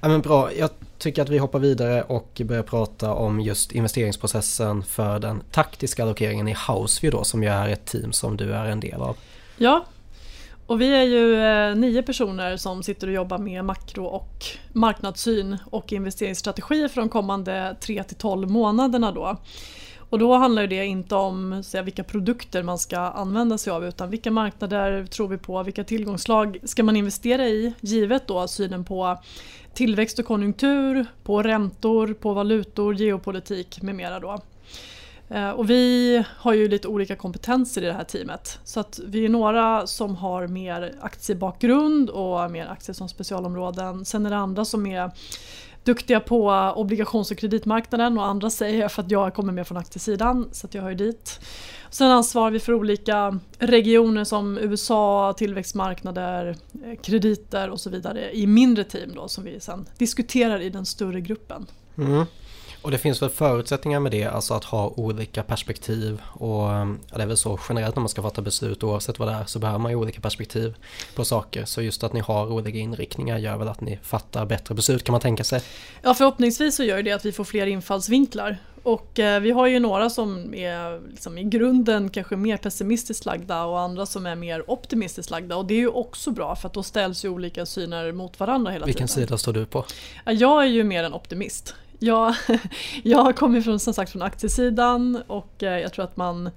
Ja, 0.00 0.08
men 0.08 0.20
bra, 0.20 0.52
jag 0.52 0.70
tycker 0.98 1.22
att 1.22 1.28
vi 1.28 1.38
hoppar 1.38 1.58
vidare 1.58 2.02
och 2.02 2.40
börjar 2.44 2.62
prata 2.62 3.14
om 3.14 3.40
just 3.40 3.72
investeringsprocessen 3.72 4.82
för 4.82 5.18
den 5.18 5.42
taktiska 5.50 6.02
allokeringen 6.02 6.48
i 6.48 6.56
Houseview 6.68 7.18
då 7.18 7.24
som 7.24 7.42
ju 7.42 7.48
är 7.48 7.68
ett 7.68 7.86
team 7.86 8.12
som 8.12 8.36
du 8.36 8.52
är 8.52 8.64
en 8.64 8.80
del 8.80 9.00
av. 9.00 9.16
Ja, 9.56 9.84
och 10.66 10.80
vi 10.80 10.94
är 10.94 11.02
ju 11.02 11.42
eh, 11.42 11.76
nio 11.76 12.02
personer 12.02 12.56
som 12.56 12.82
sitter 12.82 13.06
och 13.06 13.12
jobbar 13.12 13.38
med 13.38 13.64
makro 13.64 14.04
och 14.04 14.44
marknadssyn 14.72 15.56
och 15.70 15.92
investeringsstrategier 15.92 16.88
för 16.88 17.00
de 17.00 17.08
kommande 17.08 17.76
3 17.80 18.04
till 18.04 18.16
12 18.16 18.50
månaderna 18.50 19.12
då. 19.12 19.36
Och 20.14 20.20
då 20.20 20.34
handlar 20.34 20.66
det 20.66 20.84
inte 20.84 21.14
om 21.14 21.62
så 21.62 21.82
vilka 21.82 22.04
produkter 22.04 22.62
man 22.62 22.78
ska 22.78 22.98
använda 22.98 23.58
sig 23.58 23.72
av 23.72 23.86
utan 23.86 24.10
vilka 24.10 24.30
marknader 24.30 25.06
tror 25.06 25.28
vi 25.28 25.38
på, 25.38 25.62
vilka 25.62 25.84
tillgångslag 25.84 26.58
ska 26.64 26.82
man 26.82 26.96
investera 26.96 27.46
i 27.46 27.74
givet 27.80 28.26
då 28.26 28.48
synen 28.48 28.84
på 28.84 29.18
tillväxt 29.72 30.18
och 30.18 30.24
konjunktur, 30.24 31.06
på 31.22 31.42
räntor, 31.42 32.14
på 32.14 32.32
valutor, 32.32 32.94
geopolitik 32.94 33.82
med 33.82 33.94
mera. 33.94 34.20
Då. 34.20 34.38
Eh, 35.28 35.50
och 35.50 35.70
vi 35.70 36.24
har 36.28 36.54
ju 36.54 36.68
lite 36.68 36.88
olika 36.88 37.16
kompetenser 37.16 37.82
i 37.82 37.86
det 37.86 37.92
här 37.92 38.04
teamet. 38.04 38.58
Så 38.64 38.80
att 38.80 39.00
vi 39.06 39.24
är 39.24 39.28
några 39.28 39.86
som 39.86 40.16
har 40.16 40.46
mer 40.46 40.94
aktiebakgrund 41.00 42.10
och 42.10 42.50
mer 42.50 42.66
aktier 42.66 42.94
som 42.94 43.08
specialområden. 43.08 44.04
Sen 44.04 44.26
är 44.26 44.30
det 44.30 44.36
andra 44.36 44.64
som 44.64 44.86
är 44.86 45.10
duktiga 45.84 46.20
på 46.20 46.72
obligations 46.76 47.30
och 47.30 47.38
kreditmarknaden 47.38 48.18
och 48.18 48.26
andra 48.26 48.50
säger 48.50 48.88
för 48.88 49.02
att 49.02 49.10
jag 49.10 49.34
kommer 49.34 49.52
mer 49.52 49.64
från 49.64 49.78
aktiesidan 49.78 50.48
så 50.52 50.66
att 50.66 50.74
jag 50.74 50.82
hör 50.82 50.94
dit. 50.94 51.40
Sen 51.90 52.10
ansvarar 52.10 52.50
vi 52.50 52.60
för 52.60 52.74
olika 52.74 53.38
regioner 53.58 54.24
som 54.24 54.58
USA, 54.58 55.34
tillväxtmarknader, 55.36 56.56
eh, 56.84 57.00
krediter 57.02 57.70
och 57.70 57.80
så 57.80 57.90
vidare 57.90 58.36
i 58.36 58.46
mindre 58.46 58.84
team 58.84 59.14
då 59.14 59.28
som 59.28 59.44
vi 59.44 59.60
sen 59.60 59.88
diskuterar 59.98 60.60
i 60.60 60.70
den 60.70 60.86
större 60.86 61.20
gruppen. 61.20 61.66
Mm. 61.98 62.26
Och 62.84 62.90
det 62.90 62.98
finns 62.98 63.22
väl 63.22 63.30
förutsättningar 63.30 64.00
med 64.00 64.12
det, 64.12 64.24
alltså 64.24 64.54
att 64.54 64.64
ha 64.64 64.88
olika 64.96 65.42
perspektiv 65.42 66.20
och 66.32 66.62
ja, 66.62 66.96
det 67.16 67.22
är 67.22 67.26
väl 67.26 67.36
så 67.36 67.60
generellt 67.68 67.96
när 67.96 68.00
man 68.00 68.08
ska 68.08 68.22
fatta 68.22 68.42
beslut 68.42 68.82
oavsett 68.82 69.18
vad 69.18 69.28
det 69.28 69.34
är 69.34 69.44
så 69.44 69.58
behöver 69.58 69.78
man 69.78 69.92
ju 69.92 69.96
olika 69.96 70.20
perspektiv 70.20 70.74
på 71.14 71.24
saker. 71.24 71.64
Så 71.64 71.82
just 71.82 72.04
att 72.04 72.12
ni 72.12 72.20
har 72.20 72.52
olika 72.52 72.78
inriktningar 72.78 73.38
gör 73.38 73.56
väl 73.56 73.68
att 73.68 73.80
ni 73.80 73.98
fattar 74.02 74.46
bättre 74.46 74.74
beslut 74.74 75.04
kan 75.04 75.12
man 75.12 75.20
tänka 75.20 75.44
sig? 75.44 75.60
Ja 76.02 76.14
förhoppningsvis 76.14 76.76
så 76.76 76.82
gör 76.82 77.02
det 77.02 77.12
att 77.12 77.24
vi 77.24 77.32
får 77.32 77.44
fler 77.44 77.66
infallsvinklar 77.66 78.58
och 78.82 79.18
eh, 79.18 79.40
vi 79.40 79.50
har 79.50 79.66
ju 79.66 79.78
några 79.78 80.10
som 80.10 80.54
är 80.54 81.10
liksom, 81.10 81.38
i 81.38 81.44
grunden 81.44 82.10
kanske 82.10 82.36
mer 82.36 82.56
pessimistiskt 82.56 83.24
lagda 83.24 83.64
och 83.64 83.80
andra 83.80 84.06
som 84.06 84.26
är 84.26 84.34
mer 84.34 84.70
optimistiskt 84.70 85.30
lagda. 85.30 85.56
Och 85.56 85.64
det 85.64 85.74
är 85.74 85.78
ju 85.78 85.88
också 85.88 86.30
bra 86.30 86.56
för 86.56 86.68
att 86.68 86.74
då 86.74 86.82
ställs 86.82 87.24
ju 87.24 87.28
olika 87.28 87.66
syner 87.66 88.12
mot 88.12 88.40
varandra 88.40 88.72
hela 88.72 88.86
Vilken 88.86 89.08
tiden. 89.08 89.16
Vilken 89.16 89.28
sida 89.28 89.38
står 89.38 89.52
du 89.52 89.66
på? 89.66 89.84
Jag 90.24 90.62
är 90.62 90.68
ju 90.68 90.84
mer 90.84 91.04
en 91.04 91.14
optimist. 91.14 91.74
Jag, 91.98 92.34
jag 93.02 93.36
kommer 93.36 93.60
från, 93.60 93.80
som 93.80 93.94
sagt 93.94 94.12
från 94.12 94.22
aktiesidan 94.22 95.22
och 95.26 95.62
eh, 95.62 95.78
jag 95.78 95.92
tror 95.92 96.04
att 96.04 96.16
man 96.16 96.50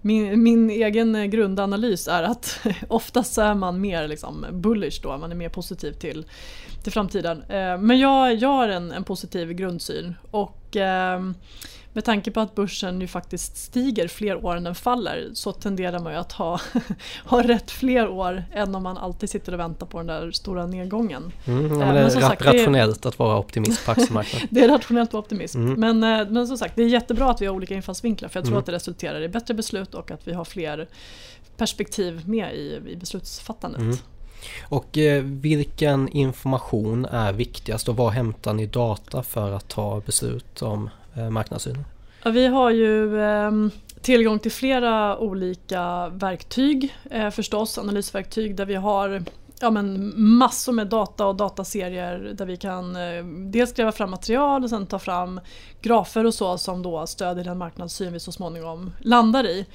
min, 0.00 0.42
min 0.42 0.70
egen 0.70 1.30
grundanalys 1.30 2.08
är 2.08 2.22
att 2.22 2.60
oftast 2.88 3.38
är 3.38 3.54
man 3.54 3.80
mer 3.80 4.08
liksom 4.08 4.46
bullish 4.52 5.02
då, 5.02 5.18
man 5.18 5.30
är 5.30 5.36
mer 5.36 5.48
positiv 5.48 5.92
till, 5.92 6.26
till 6.82 6.92
framtiden. 6.92 7.42
Eh, 7.42 7.78
men 7.78 7.98
jag, 7.98 8.34
jag 8.34 8.48
har 8.48 8.68
en, 8.68 8.92
en 8.92 9.04
positiv 9.04 9.52
grundsyn 9.52 10.14
och 10.30 10.76
ehm, 10.76 11.34
med 11.92 12.04
tanke 12.04 12.30
på 12.30 12.40
att 12.40 12.54
börsen 12.54 13.00
ju 13.00 13.06
faktiskt 13.06 13.56
stiger 13.56 14.08
fler 14.08 14.44
år 14.44 14.56
än 14.56 14.64
den 14.64 14.74
faller 14.74 15.30
så 15.34 15.52
tenderar 15.52 15.98
man 15.98 16.12
ju 16.12 16.18
att 16.18 16.32
ha, 16.32 16.60
ha 17.24 17.42
rätt 17.42 17.70
fler 17.70 18.08
år 18.08 18.44
än 18.54 18.74
om 18.74 18.82
man 18.82 18.98
alltid 18.98 19.30
sitter 19.30 19.52
och 19.52 19.60
väntar 19.60 19.86
på 19.86 19.98
den 19.98 20.06
där 20.06 20.30
stora 20.30 20.66
nedgången. 20.66 21.32
Mm, 21.46 21.62
ja, 21.62 21.68
men 21.68 21.94
det 21.94 22.00
är 22.00 22.02
men 22.02 22.10
sagt, 22.10 22.42
rationellt 22.42 23.02
det 23.02 23.06
är, 23.06 23.08
att 23.08 23.18
vara 23.18 23.38
optimist 23.38 23.86
på 23.86 23.90
aktiemarknaden. 23.90 24.48
det 24.50 24.60
är 24.60 24.68
rationellt 24.68 25.08
att 25.08 25.12
vara 25.12 25.22
optimist. 25.22 25.54
Mm. 25.54 25.80
Men, 25.80 26.20
eh, 26.20 26.28
men 26.30 26.46
som 26.46 26.58
sagt, 26.58 26.76
det 26.76 26.82
är 26.82 26.88
jättebra 26.88 27.30
att 27.30 27.42
vi 27.42 27.46
har 27.46 27.54
olika 27.54 27.74
infallsvinklar 27.74 28.28
för 28.28 28.38
jag 28.38 28.44
tror 28.44 28.52
mm. 28.52 28.60
att 28.60 28.66
det 28.66 28.72
resulterar 28.72 29.22
i 29.22 29.28
bättre 29.28 29.54
beslut 29.54 29.94
och 29.94 30.10
att 30.10 30.28
vi 30.28 30.32
har 30.32 30.44
fler 30.44 30.88
perspektiv 31.56 32.28
med 32.28 32.54
i, 32.54 32.80
i 32.86 32.96
beslutsfattandet. 32.96 33.80
Mm. 33.80 33.96
Och 34.62 34.98
eh, 34.98 35.22
vilken 35.22 36.08
information 36.08 37.04
är 37.04 37.32
viktigast 37.32 37.88
och 37.88 37.96
var 37.96 38.10
hämtar 38.10 38.52
ni 38.52 38.66
data 38.66 39.22
för 39.22 39.52
att 39.52 39.68
ta 39.68 40.00
beslut 40.00 40.62
om 40.62 40.84
eh, 40.84 40.90
Eh, 41.14 41.30
marknadssynen? 41.30 41.84
Ja, 42.22 42.30
vi 42.30 42.46
har 42.46 42.70
ju 42.70 43.22
ehm, 43.22 43.70
tillgång 44.00 44.38
till 44.38 44.52
flera 44.52 45.18
olika 45.18 46.08
verktyg 46.08 46.96
eh, 47.10 47.30
förstås, 47.30 47.78
analysverktyg 47.78 48.56
där 48.56 48.66
vi 48.66 48.74
har 48.74 49.22
ja, 49.60 49.70
men 49.70 50.12
massor 50.22 50.72
med 50.72 50.86
data 50.86 51.26
och 51.26 51.36
dataserier 51.36 52.18
där 52.34 52.46
vi 52.46 52.56
kan 52.56 52.96
eh, 52.96 53.24
dels 53.24 53.72
gräva 53.72 53.92
fram 53.92 54.10
material 54.10 54.64
och 54.64 54.70
sen 54.70 54.86
ta 54.86 54.98
fram 54.98 55.40
grafer 55.80 56.26
och 56.26 56.34
så 56.34 56.58
som 56.58 56.82
då 56.82 57.06
stödjer 57.06 57.44
den 57.44 57.58
marknadssyn 57.58 58.12
vi 58.12 58.20
så 58.20 58.32
småningom 58.32 58.92
landar 59.00 59.46
i. 59.46 59.66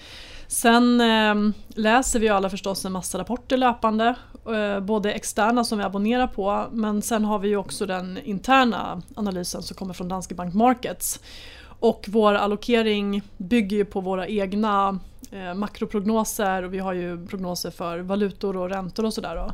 Sen 0.47 1.01
eh, 1.01 1.35
läser 1.67 2.19
vi 2.19 2.29
alla 2.29 2.49
förstås 2.49 2.85
en 2.85 2.91
massa 2.91 3.17
rapporter 3.17 3.57
löpande, 3.57 4.15
eh, 4.47 4.79
både 4.79 5.11
externa 5.11 5.63
som 5.63 5.77
vi 5.77 5.83
abonnerar 5.83 6.27
på 6.27 6.67
men 6.71 7.01
sen 7.01 7.25
har 7.25 7.39
vi 7.39 7.47
ju 7.47 7.57
också 7.57 7.85
den 7.85 8.17
interna 8.23 9.01
analysen 9.15 9.63
som 9.63 9.77
kommer 9.77 9.93
från 9.93 10.07
Danske 10.07 10.35
Bank 10.35 10.53
Markets. 10.53 11.19
Och 11.79 12.05
vår 12.07 12.33
allokering 12.33 13.21
bygger 13.37 13.77
ju 13.77 13.85
på 13.85 14.01
våra 14.01 14.27
egna 14.27 14.99
eh, 15.31 15.53
makroprognoser 15.53 16.63
och 16.63 16.73
vi 16.73 16.79
har 16.79 16.93
ju 16.93 17.27
prognoser 17.27 17.71
för 17.71 17.99
valutor 17.99 18.57
och 18.57 18.69
räntor 18.69 19.05
och 19.05 19.13
sådär. 19.13 19.51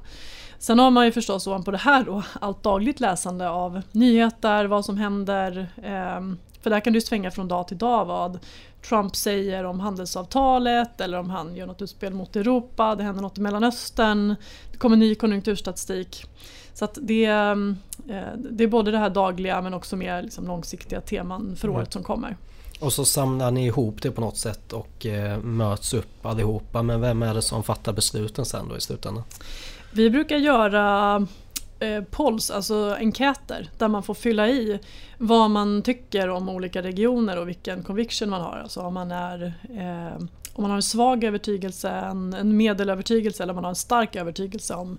Sen 0.60 0.80
har 0.80 0.92
man 0.92 1.06
ju 1.06 1.12
förstås 1.12 1.48
ovanpå 1.48 1.72
det 1.72 1.78
här 1.78 2.04
då 2.04 2.24
allt 2.40 2.64
dagligt 2.64 3.00
läsande 3.00 3.50
av 3.50 3.82
nyheter, 3.92 4.66
vad 4.66 4.86
som 4.86 4.98
händer. 4.98 5.68
Eh, 5.84 6.22
för 6.62 6.70
där 6.70 6.80
kan 6.80 6.94
ju 6.94 7.02
svänga 7.02 7.32
från 7.32 7.48
dag 7.48 7.68
till 7.68 7.78
dag 7.78 8.06
vad 8.06 8.40
Trump 8.90 9.16
säger 9.16 9.64
om 9.64 9.80
handelsavtalet 9.80 11.02
eller 11.02 11.18
om 11.18 11.30
han 11.30 11.56
gör 11.56 11.68
något 11.68 11.82
utspel 11.82 12.14
mot 12.14 12.36
Europa, 12.36 12.96
det 12.96 13.04
händer 13.04 13.22
något 13.22 13.38
i 13.38 13.42
Mellanöstern, 13.42 14.36
det 14.72 14.78
kommer 14.78 14.98
ny 14.98 15.16
konjunkturstatistik. 15.16 16.26
Så 16.74 16.86
att 16.86 16.98
det, 17.02 17.26
eh, 17.26 17.56
det 18.38 18.64
är 18.64 18.68
både 18.68 18.92
det 18.92 18.98
här 18.98 19.10
dagliga 19.10 19.62
men 19.62 19.74
också 19.74 19.96
mer 19.96 20.22
liksom 20.22 20.48
långsiktiga 20.48 21.02
teman 21.02 21.56
för 21.56 21.68
mm. 21.68 21.78
året 21.78 21.94
som 21.94 22.04
kommer. 22.04 22.38
Och 22.80 22.94
så 22.94 23.06
samlar 23.06 23.52
ni 23.52 23.66
ihop 23.66 24.02
det 24.02 24.12
på 24.12 24.22
något 24.22 24.38
sätt 24.38 24.74
och 24.74 25.06
eh, 25.06 25.40
möts 25.40 25.94
upp 25.94 26.26
allihopa. 26.26 26.84
Men 26.84 27.02
vem 27.02 27.24
är 27.24 27.34
det 27.34 27.42
som 27.42 27.64
fattar 27.64 27.94
besluten 27.94 28.46
sen 28.46 28.68
då 28.70 28.78
i 28.78 28.82
slutändan? 28.82 29.24
Vi 29.92 30.10
brukar 30.10 30.38
göra 30.38 31.28
eh, 31.82 32.04
polls, 32.04 32.52
alltså 32.52 32.96
enkäter, 33.00 33.70
där 33.78 33.88
man 33.88 34.04
får 34.04 34.14
fylla 34.14 34.50
i 34.50 34.80
vad 35.18 35.52
man 35.52 35.82
tycker 35.82 36.30
om 36.30 36.50
olika 36.50 36.82
regioner 36.82 37.38
och 37.38 37.48
vilken 37.48 37.84
conviction 37.84 38.30
man 38.30 38.42
har. 38.42 38.60
Alltså 38.64 38.80
om 38.80 38.94
man, 38.94 39.12
är, 39.12 39.54
eh, 39.70 40.24
om 40.54 40.62
man 40.62 40.72
har 40.72 40.76
en 40.76 40.84
svag 40.84 41.24
övertygelse, 41.24 41.90
en, 41.90 42.34
en 42.34 42.58
medelövertygelse 42.58 43.44
eller 43.44 43.54
om 43.54 43.56
man 43.56 43.64
har 43.64 43.72
en 43.72 43.76
stark 43.76 44.16
övertygelse 44.16 44.74
om 44.74 44.98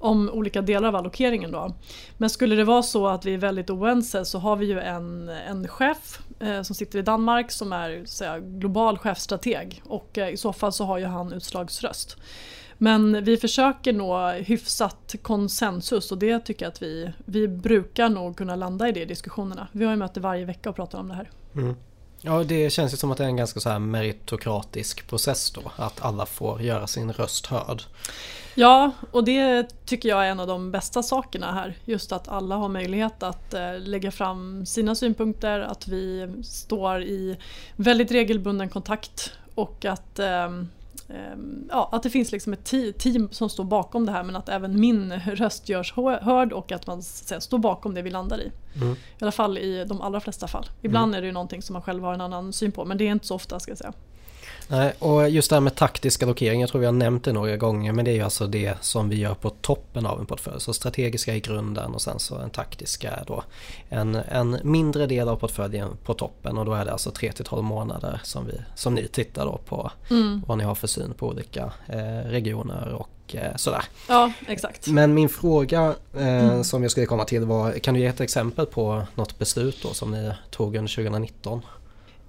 om 0.00 0.30
olika 0.30 0.62
delar 0.62 0.88
av 0.88 0.96
allokeringen. 0.96 1.52
Då. 1.52 1.74
Men 2.16 2.30
skulle 2.30 2.56
det 2.56 2.64
vara 2.64 2.82
så 2.82 3.06
att 3.08 3.26
vi 3.26 3.34
är 3.34 3.38
väldigt 3.38 3.70
oense 3.70 4.24
så 4.24 4.38
har 4.38 4.56
vi 4.56 4.66
ju 4.66 4.80
en, 4.80 5.28
en 5.28 5.68
chef 5.68 6.20
eh, 6.40 6.62
som 6.62 6.74
sitter 6.74 6.98
i 6.98 7.02
Danmark 7.02 7.50
som 7.50 7.72
är 7.72 8.04
säga, 8.04 8.38
global 8.38 8.98
chefstrateg 8.98 9.82
och 9.84 10.18
eh, 10.18 10.28
i 10.28 10.36
så 10.36 10.52
fall 10.52 10.72
så 10.72 10.84
har 10.84 10.98
ju 10.98 11.04
han 11.04 11.32
utslagsröst. 11.32 12.16
Men 12.82 13.24
vi 13.24 13.36
försöker 13.36 13.92
nå 13.92 14.30
hyfsat 14.30 15.14
konsensus 15.22 16.12
och 16.12 16.18
det 16.18 16.40
tycker 16.40 16.64
jag 16.64 16.70
att 16.70 16.82
vi, 16.82 17.12
vi 17.24 17.48
brukar 17.48 18.08
nog 18.08 18.36
kunna 18.36 18.56
landa 18.56 18.88
i 18.88 18.92
det 18.92 19.00
i 19.00 19.04
diskussionerna. 19.04 19.68
Vi 19.72 19.84
har 19.84 19.92
ju 19.92 19.96
möte 19.96 20.20
varje 20.20 20.44
vecka 20.44 20.70
och 20.70 20.76
pratar 20.76 20.98
om 20.98 21.08
det 21.08 21.14
här. 21.14 21.30
Mm. 21.54 21.76
Ja, 22.20 22.44
det 22.44 22.70
känns 22.70 22.92
ju 22.92 22.96
som 22.96 23.10
att 23.10 23.18
det 23.18 23.24
är 23.24 23.28
en 23.28 23.36
ganska 23.36 23.60
så 23.60 23.70
här 23.70 23.78
meritokratisk 23.78 25.08
process 25.08 25.50
då. 25.50 25.62
Att 25.76 26.04
alla 26.04 26.26
får 26.26 26.62
göra 26.62 26.86
sin 26.86 27.12
röst 27.12 27.46
hörd. 27.46 27.82
Ja, 28.54 28.90
och 29.10 29.24
det 29.24 29.68
tycker 29.86 30.08
jag 30.08 30.26
är 30.26 30.30
en 30.30 30.40
av 30.40 30.46
de 30.46 30.70
bästa 30.70 31.02
sakerna 31.02 31.52
här. 31.52 31.76
Just 31.84 32.12
att 32.12 32.28
alla 32.28 32.56
har 32.56 32.68
möjlighet 32.68 33.22
att 33.22 33.54
eh, 33.54 33.78
lägga 33.78 34.10
fram 34.10 34.66
sina 34.66 34.94
synpunkter, 34.94 35.60
att 35.60 35.88
vi 35.88 36.34
står 36.44 37.02
i 37.02 37.36
väldigt 37.76 38.10
regelbunden 38.10 38.68
kontakt 38.68 39.32
och 39.54 39.84
att 39.84 40.18
ehm, 40.18 40.68
Ja, 41.68 41.88
att 41.92 42.02
det 42.02 42.10
finns 42.10 42.32
liksom 42.32 42.52
ett 42.52 42.64
team 42.98 43.28
som 43.30 43.48
står 43.48 43.64
bakom 43.64 44.06
det 44.06 44.12
här 44.12 44.22
men 44.22 44.36
att 44.36 44.48
även 44.48 44.80
min 44.80 45.12
röst 45.12 45.68
görs 45.68 45.92
hörd 46.22 46.52
och 46.52 46.72
att 46.72 46.86
man 46.86 47.02
står 47.02 47.58
bakom 47.58 47.94
det 47.94 48.02
vi 48.02 48.10
landar 48.10 48.40
i. 48.40 48.52
Mm. 48.76 48.92
I 48.92 48.96
alla 49.20 49.32
fall 49.32 49.58
i 49.58 49.84
de 49.84 50.00
allra 50.00 50.20
flesta 50.20 50.48
fall. 50.48 50.66
Ibland 50.82 51.10
mm. 51.10 51.18
är 51.18 51.20
det 51.20 51.26
ju 51.26 51.32
någonting 51.32 51.62
som 51.62 51.72
man 51.72 51.82
själv 51.82 52.04
har 52.04 52.14
en 52.14 52.20
annan 52.20 52.52
syn 52.52 52.72
på 52.72 52.84
men 52.84 52.98
det 52.98 53.04
är 53.04 53.12
inte 53.12 53.26
så 53.26 53.34
ofta 53.34 53.60
ska 53.60 53.70
jag 53.70 53.78
säga. 53.78 53.92
Nej, 54.70 54.92
och 54.98 55.30
just 55.30 55.50
det 55.50 55.56
här 55.56 55.60
med 55.60 55.74
taktisk 55.74 56.22
allokering, 56.22 56.60
jag 56.60 56.70
tror 56.70 56.80
vi 56.80 56.86
har 56.86 56.92
nämnt 56.92 57.24
det 57.24 57.32
några 57.32 57.56
gånger, 57.56 57.92
men 57.92 58.04
det 58.04 58.10
är 58.10 58.14
ju 58.14 58.22
alltså 58.22 58.46
det 58.46 58.74
som 58.80 59.08
vi 59.08 59.16
gör 59.16 59.34
på 59.34 59.50
toppen 59.50 60.06
av 60.06 60.20
en 60.20 60.26
portfölj. 60.26 60.60
Så 60.60 60.72
strategiska 60.72 61.34
i 61.34 61.40
grunden 61.40 61.94
och 61.94 62.02
sen 62.02 62.18
så 62.18 62.38
en 62.38 62.50
taktiska 62.50 63.24
då 63.26 63.44
en, 63.88 64.14
en 64.14 64.58
mindre 64.62 65.06
del 65.06 65.28
av 65.28 65.36
portföljen 65.36 65.96
på 66.04 66.14
toppen 66.14 66.58
och 66.58 66.64
då 66.64 66.72
är 66.72 66.84
det 66.84 66.92
alltså 66.92 67.10
3-12 67.10 67.62
månader 67.62 68.20
som, 68.24 68.46
vi, 68.46 68.52
som 68.74 68.94
ni 68.94 69.08
tittar 69.08 69.46
då 69.46 69.60
på 69.66 69.90
mm. 70.10 70.42
vad 70.46 70.58
ni 70.58 70.64
har 70.64 70.74
för 70.74 70.86
syn 70.86 71.14
på 71.14 71.28
olika 71.28 71.72
eh, 71.86 72.28
regioner 72.28 72.92
och 72.92 73.34
eh, 73.34 73.56
sådär. 73.56 73.84
Ja, 74.08 74.32
exakt. 74.46 74.86
Men 74.86 75.14
min 75.14 75.28
fråga 75.28 75.94
eh, 76.16 76.44
mm. 76.44 76.64
som 76.64 76.82
jag 76.82 76.90
skulle 76.90 77.06
komma 77.06 77.24
till 77.24 77.44
var, 77.44 77.72
kan 77.72 77.94
du 77.94 78.00
ge 78.00 78.06
ett 78.06 78.20
exempel 78.20 78.66
på 78.66 79.02
något 79.14 79.38
beslut 79.38 79.78
då 79.82 79.94
som 79.94 80.10
ni 80.10 80.32
tog 80.50 80.76
under 80.76 80.94
2019? 80.94 81.62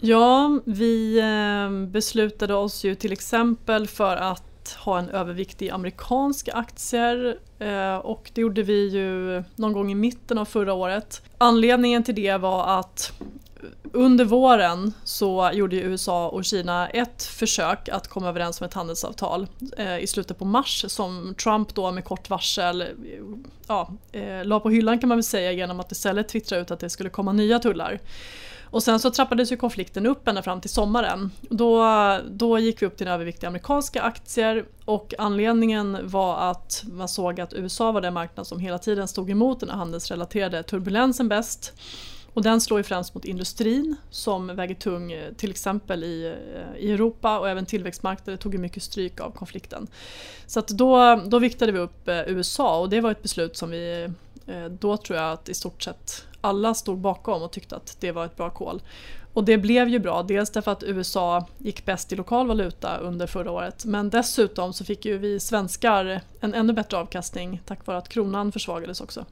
Ja, 0.04 0.60
vi 0.66 1.20
ehm, 1.24 1.92
beslutade 1.92 2.54
oss 2.54 2.84
ju 2.84 2.96
till 2.96 3.12
exempel 3.12 3.88
för 3.88 4.16
att 4.16 4.78
ha 4.80 5.00
en 5.00 5.10
övervikt 5.10 5.62
i 5.62 5.70
amerikanska 5.70 6.54
aktier 6.54 7.38
eh, 7.60 7.96
och 7.96 8.32
det 8.34 8.42
gjorde 8.42 8.64
vi 8.64 8.90
ju 8.90 9.44
någon 9.56 9.74
gång 9.74 9.92
i 9.92 9.96
mitten 9.96 10.38
av 10.38 10.46
förra 10.46 10.74
året. 10.74 11.22
Anledningen 11.38 12.04
till 12.04 12.16
det 12.16 12.38
var 12.38 12.80
att 12.80 13.14
under 13.94 14.26
våren 14.26 14.94
så 15.04 15.52
gjorde 15.54 15.76
USA 15.76 16.30
och 16.30 16.46
Kina 16.46 16.90
ett 16.90 17.24
försök 17.24 17.90
att 17.90 18.08
komma 18.08 18.30
överens 18.30 18.62
om 18.62 18.68
ett 18.68 18.74
handelsavtal 18.74 19.48
eh, 19.78 20.00
i 20.00 20.08
slutet 20.08 20.40
på 20.40 20.46
mars 20.46 20.86
som 20.88 21.36
Trump 21.44 21.76
då 21.76 21.92
med 21.92 22.06
kort 22.06 22.30
varsel 22.30 22.86
ja, 23.68 23.92
eh, 24.12 24.46
la 24.46 24.60
på 24.60 24.70
hyllan 24.70 25.00
kan 25.00 25.10
man 25.10 25.18
väl 25.18 25.24
säga 25.24 25.52
genom 25.52 25.80
att 25.80 25.92
istället 25.92 26.30
twittra 26.30 26.58
ut 26.58 26.72
att 26.72 26.80
det 26.80 26.90
skulle 26.90 27.10
komma 27.10 27.32
nya 27.32 27.60
tullar. 27.60 28.00
Och 28.72 28.84
sen 28.84 29.00
så 29.00 29.12
trappades 29.12 29.52
ju 29.52 29.58
konflikten 29.58 30.06
upp 30.06 30.28
ända 30.28 30.42
fram 30.42 30.62
till 30.62 30.70
sommaren. 30.70 31.32
Då, 31.42 31.86
då 32.30 32.60
gick 32.60 32.82
vi 32.82 32.86
upp 32.86 32.98
till 32.98 33.08
en 33.08 33.14
övervikt 33.14 33.44
i 33.44 33.46
amerikanska 33.46 34.02
aktier 34.02 34.66
och 34.86 35.14
anledningen 35.18 35.98
var 36.04 36.52
att 36.52 36.84
man 36.92 37.08
såg 37.08 37.42
att 37.42 37.54
USA 37.54 37.92
var 37.92 38.02
den 38.02 38.14
marknad 38.14 38.48
som 38.48 38.60
hela 38.60 38.78
tiden 38.78 39.08
stod 39.08 39.30
emot 39.30 39.60
den 39.60 39.70
här 39.70 39.78
handelsrelaterade 39.78 40.64
turbulensen 40.64 41.30
bäst. 41.30 41.74
Och 42.34 42.42
den 42.42 42.62
slår 42.62 42.80
ju 42.80 42.84
främst 42.84 43.14
mot 43.14 43.26
industrin 43.26 43.96
som 44.10 44.48
väger 44.48 44.76
tung 44.76 45.12
eh, 45.12 45.34
till 45.34 45.52
exempel 45.52 46.04
i, 46.04 46.36
eh, 46.56 46.84
i 46.84 46.92
Europa 46.92 47.40
och 47.40 47.50
även 47.50 47.66
tillväxtmarknader 47.66 48.38
tog 48.38 48.54
ju 48.54 48.60
mycket 48.60 48.84
stryk 48.84 49.20
av 49.20 49.32
konflikten. 49.32 49.88
Så 50.46 50.60
att 50.60 50.68
då, 50.68 51.22
då 51.26 51.40
viktade 51.40 51.72
vi 51.72 51.80
upp 51.80 52.08
eh, 52.08 52.20
USA 52.28 52.80
och 52.80 52.90
det 52.90 53.02
var 53.02 53.12
ett 53.12 53.22
beslut 53.22 53.58
som 53.58 53.70
vi 53.70 54.10
då 54.70 54.98
tror 54.98 55.20
jag 55.20 55.32
att 55.32 55.50
i 55.50 55.54
stort 55.54 55.84
sett 55.84 56.26
alla 56.42 56.74
stod 56.74 56.98
bakom 56.98 57.42
och 57.42 57.52
tyckte 57.52 57.76
att 57.76 57.98
det 58.00 58.12
var 58.12 58.26
ett 58.26 58.36
bra 58.36 58.50
call. 58.50 58.82
Och 59.34 59.44
det 59.44 59.58
blev 59.58 59.90
ju 59.90 60.00
bra, 60.00 60.24
dels 60.24 60.50
därför 60.50 60.72
att 60.72 60.84
USA 60.84 61.48
gick 61.58 61.86
bäst 61.86 62.14
i 62.14 62.16
lokal 62.16 62.48
valuta 62.48 62.98
under 62.98 63.28
förra 63.28 63.52
året 63.52 63.86
men 63.86 64.10
dessutom 64.10 64.74
så 64.74 64.86
fick 64.86 65.06
ju 65.06 65.18
vi 65.18 65.40
svenskar 65.40 66.22
en 66.40 66.54
ännu 66.54 66.74
bättre 66.74 66.98
avkastning 66.98 67.62
tack 67.66 67.86
vare 67.86 67.98
att 67.98 68.10
kronan 68.10 68.52
försvagades 68.52 69.02
också. 69.02 69.26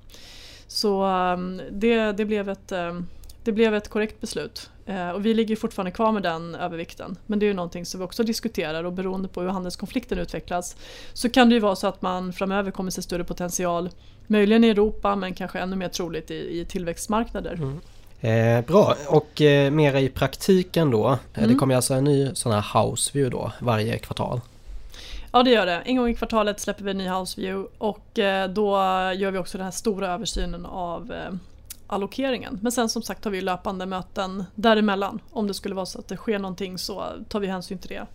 Så 0.68 1.04
ehm, 1.04 1.62
det, 1.72 2.12
det, 2.12 2.26
blev 2.26 2.50
ett, 2.50 2.72
ehm, 2.72 3.08
det 3.44 3.52
blev 3.52 3.76
ett 3.76 3.90
korrekt 3.90 4.22
beslut. 4.22 4.70
Eh, 4.86 5.10
och 5.10 5.26
vi 5.26 5.34
ligger 5.34 5.56
fortfarande 5.56 5.92
kvar 5.92 6.12
med 6.12 6.24
den 6.24 6.56
övervikten. 6.56 7.18
Men 7.26 7.40
det 7.40 7.46
är 7.46 7.48
ju 7.48 7.54
någonting 7.54 7.86
som 7.86 8.00
vi 8.00 8.06
också 8.06 8.24
diskuterar 8.24 8.84
och 8.84 8.94
beroende 8.94 9.28
på 9.28 9.42
hur 9.42 9.50
handelskonflikten 9.50 10.20
utvecklas 10.20 10.76
så 11.14 11.30
kan 11.30 11.50
det 11.50 11.56
ju 11.56 11.62
vara 11.62 11.76
så 11.76 11.88
att 11.88 12.02
man 12.02 12.34
framöver 12.34 12.72
kommer 12.72 12.92
se 12.92 13.02
större 13.02 13.24
potential 13.24 13.90
Möjligen 14.32 14.64
i 14.64 14.70
Europa 14.70 15.16
men 15.16 15.34
kanske 15.34 15.60
ännu 15.60 15.76
mer 15.76 15.90
troligt 15.90 16.32
i, 16.32 16.60
i 16.60 16.66
tillväxtmarknader. 16.66 17.54
Mm. 17.54 17.80
Eh, 18.22 18.66
bra, 18.66 18.96
och 19.08 19.42
eh, 19.42 19.72
mera 19.72 20.00
i 20.00 20.10
praktiken 20.10 20.92
då. 20.92 21.08
Eh, 21.08 21.18
mm. 21.34 21.50
Det 21.50 21.56
kommer 21.56 21.76
alltså 21.76 21.94
en 21.94 22.04
ny 22.04 22.30
sån 22.34 22.52
här 22.52 22.82
house 22.82 23.12
view 23.14 23.38
då 23.38 23.52
varje 23.60 23.98
kvartal. 23.98 24.42
Ja 25.32 25.44
det 25.44 25.50
gör 25.50 25.66
det. 25.66 25.82
En 25.86 25.96
gång 25.96 26.10
i 26.10 26.16
kvartalet 26.16 26.60
släpper 26.60 26.84
vi 26.84 26.92
en 26.92 26.98
ny 26.98 27.10
house 27.10 27.42
view 27.42 27.70
och 27.78 28.20
eh, 28.20 28.50
då 28.50 28.72
gör 29.16 29.32
vi 29.32 29.38
också 29.38 29.58
den 29.58 29.66
här 29.66 29.72
stora 29.72 30.14
översynen 30.14 30.66
av 30.66 31.12
eh, 31.12 31.34
allokeringen. 31.88 32.60
Men 32.62 32.72
sen 32.72 32.90
som 32.90 33.02
sagt 33.02 33.24
har 33.24 33.32
vi 33.32 33.42
löpande 33.42 33.86
möten 33.86 34.44
däremellan. 34.56 35.20
Om 35.32 35.48
det 35.48 35.54
skulle 35.54 35.76
vara 35.76 35.86
så 35.86 36.00
att 36.00 36.08
det 36.08 36.18
sker 36.18 36.40
någonting 36.40 36.78
så 36.78 37.06
tar 37.30 37.40
vi 37.40 37.48
hänsyn 37.48 37.78
till 37.78 37.90
det 37.90 38.06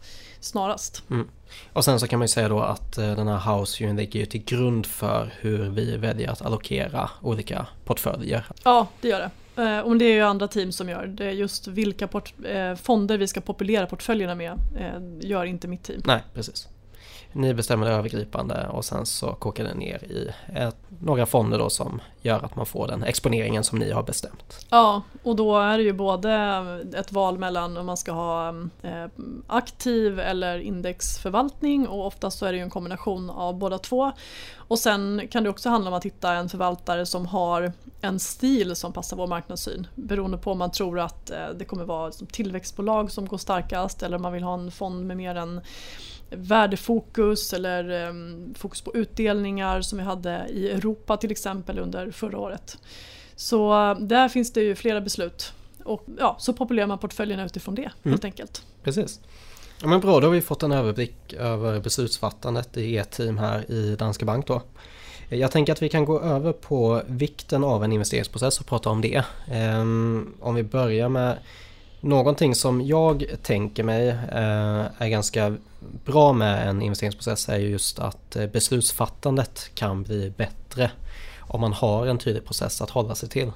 snarast. 0.45 1.03
Mm. 1.11 1.29
Och 1.73 1.85
sen 1.85 2.01
så 2.01 2.09
kan 2.09 2.19
man 2.19 2.25
ju 2.25 2.29
säga 2.29 2.49
då 2.49 2.61
att 2.61 2.99
eh, 2.99 3.17
den 3.17 3.29
här 3.29 3.57
houseviewen 3.57 3.97
ligger 3.97 4.21
ju 4.21 4.27
till 4.27 4.45
grund 4.45 4.87
för 4.87 5.33
hur 5.41 5.71
vi 5.71 5.97
väljer 5.97 6.31
att 6.31 6.43
allokera 6.43 7.11
olika 7.23 7.67
portföljer. 7.85 8.47
Ja, 8.65 8.87
det 9.01 9.09
gör 9.09 9.21
det. 9.21 9.31
Eh, 9.63 9.81
och 9.81 9.97
det 9.97 10.05
är 10.05 10.15
ju 10.15 10.21
andra 10.21 10.49
team 10.49 10.73
som 10.73 10.89
gör. 10.89 11.07
Det 11.07 11.25
är 11.25 11.31
just 11.31 11.67
vilka 11.67 12.09
eh, 12.45 12.75
fonder 12.75 13.19
vi 13.19 13.27
ska 13.27 13.41
populera 13.41 13.87
portföljerna 13.87 14.35
med 14.35 14.59
gör 15.21 15.45
inte 15.45 15.69
mitt 15.69 15.83
team. 15.83 16.03
Nej, 16.07 16.23
precis. 16.35 16.69
Ni 17.37 17.55
bestämmer 17.55 17.87
det 17.87 17.93
övergripande 17.93 18.67
och 18.69 18.85
sen 18.85 19.07
så 19.07 19.33
kokar 19.33 19.65
det 19.65 19.75
ner 19.75 20.05
i 20.05 20.31
ett, 20.55 20.77
några 21.01 21.27
fonder 21.27 21.59
då 21.59 21.71
som 21.71 22.01
gör 22.23 22.45
att 22.45 22.57
man 22.57 22.67
får 22.67 22.89
den 22.89 23.03
exponeringen 23.03 23.65
som 23.65 23.79
ni 23.79 23.91
har 23.91 24.03
bestämt. 24.03 24.67
Ja, 24.71 25.03
och 25.23 25.37
då 25.37 25.59
är 25.59 25.79
det 25.79 25.85
ju 25.85 25.93
både 25.93 26.33
ett 26.97 27.13
val 27.13 27.39
mellan 27.39 27.77
om 27.77 27.87
man 27.87 27.97
ska 27.97 28.13
ha 28.13 28.49
eh, 28.83 29.07
aktiv 29.47 30.21
eller 30.21 30.59
indexförvaltning 30.59 31.89
och 31.89 32.07
oftast 32.07 32.39
så 32.39 32.47
är 32.47 32.53
det 32.53 32.59
ju 32.59 32.65
en 32.65 32.71
kombination 32.71 33.31
av 33.31 33.59
båda 33.59 33.79
två. 33.79 34.13
Och 34.57 34.79
sen 34.79 35.29
kan 35.31 35.43
det 35.43 35.51
också 35.51 35.69
handla 35.69 35.91
om 35.91 35.95
att 35.95 36.05
hitta 36.05 36.33
en 36.33 36.49
förvaltare 36.49 37.07
som 37.07 37.27
har 37.27 37.73
en 38.01 38.21
stil 38.21 38.77
som 38.77 38.93
passar 38.93 39.17
vår 39.17 39.27
marknadssyn. 39.27 39.87
Beroende 39.95 40.39
på 40.39 40.53
om 40.53 40.59
man 40.59 40.71
tror 40.71 41.01
att 41.01 41.31
eh, 41.31 41.49
det 41.57 41.65
kommer 41.65 41.85
vara 41.85 42.11
tillväxtbolag 42.11 43.11
som 43.11 43.27
går 43.27 43.39
starkast 43.39 44.03
eller 44.03 44.17
om 44.17 44.23
man 44.23 44.33
vill 44.33 44.43
ha 44.43 44.55
en 44.55 44.71
fond 44.71 45.07
med 45.07 45.17
mer 45.17 45.35
än 45.35 45.61
värdefokus 46.37 47.53
eller 47.53 48.09
um, 48.09 48.55
fokus 48.59 48.81
på 48.81 48.95
utdelningar 48.95 49.81
som 49.81 49.99
vi 49.99 50.05
hade 50.05 50.47
i 50.51 50.71
Europa 50.71 51.17
till 51.17 51.31
exempel 51.31 51.79
under 51.79 52.11
förra 52.11 52.39
året. 52.39 52.79
Så 53.37 53.91
uh, 53.91 54.01
där 54.01 54.29
finns 54.29 54.53
det 54.53 54.61
ju 54.61 54.75
flera 54.75 55.01
beslut 55.01 55.53
och 55.85 56.07
ja, 56.19 56.37
så 56.39 56.53
populerar 56.53 56.87
man 56.87 56.99
portföljerna 56.99 57.45
utifrån 57.45 57.75
det 57.75 57.83
mm. 57.83 58.13
helt 58.13 58.25
enkelt. 58.25 58.63
Precis. 58.83 59.21
Ja, 59.81 59.89
men 59.89 60.01
bra, 60.01 60.21
då 60.21 60.27
har 60.27 60.33
vi 60.33 60.41
fått 60.41 60.63
en 60.63 60.73
överblick 60.73 61.33
över 61.33 61.81
beslutsfattandet 61.81 62.77
i 62.77 62.99
ert 62.99 63.11
team 63.11 63.39
här 63.39 63.71
i 63.71 63.97
Danske 63.97 64.25
Bank 64.25 64.47
då. 64.47 64.63
Jag 65.29 65.51
tänker 65.51 65.73
att 65.73 65.83
vi 65.83 65.89
kan 65.89 66.05
gå 66.05 66.21
över 66.21 66.53
på 66.53 67.03
vikten 67.07 67.65
av 67.65 67.85
en 67.85 67.93
investeringsprocess 67.93 68.61
och 68.61 68.67
prata 68.67 68.91
om 68.91 69.01
det. 69.01 69.25
Um, 69.53 70.35
om 70.41 70.55
vi 70.55 70.63
börjar 70.63 71.09
med 71.09 71.39
Någonting 72.05 72.55
som 72.55 72.81
jag 72.81 73.25
tänker 73.43 73.83
mig 73.83 74.09
eh, 74.09 74.85
är 74.99 75.09
ganska 75.09 75.57
bra 76.05 76.33
med 76.33 76.69
en 76.69 76.83
investeringsprocess 76.83 77.49
är 77.49 77.57
just 77.57 77.99
att 77.99 78.37
eh, 78.37 78.47
beslutsfattandet 78.47 79.71
kan 79.75 80.03
bli 80.03 80.33
bättre 80.37 80.91
om 81.41 81.61
man 81.61 81.73
har 81.73 82.07
en 82.07 82.19
tydlig 82.19 82.45
process 82.45 82.83
att 82.83 82.91
hålla 82.91 83.15
sig 83.15 83.29
till. 83.29 83.51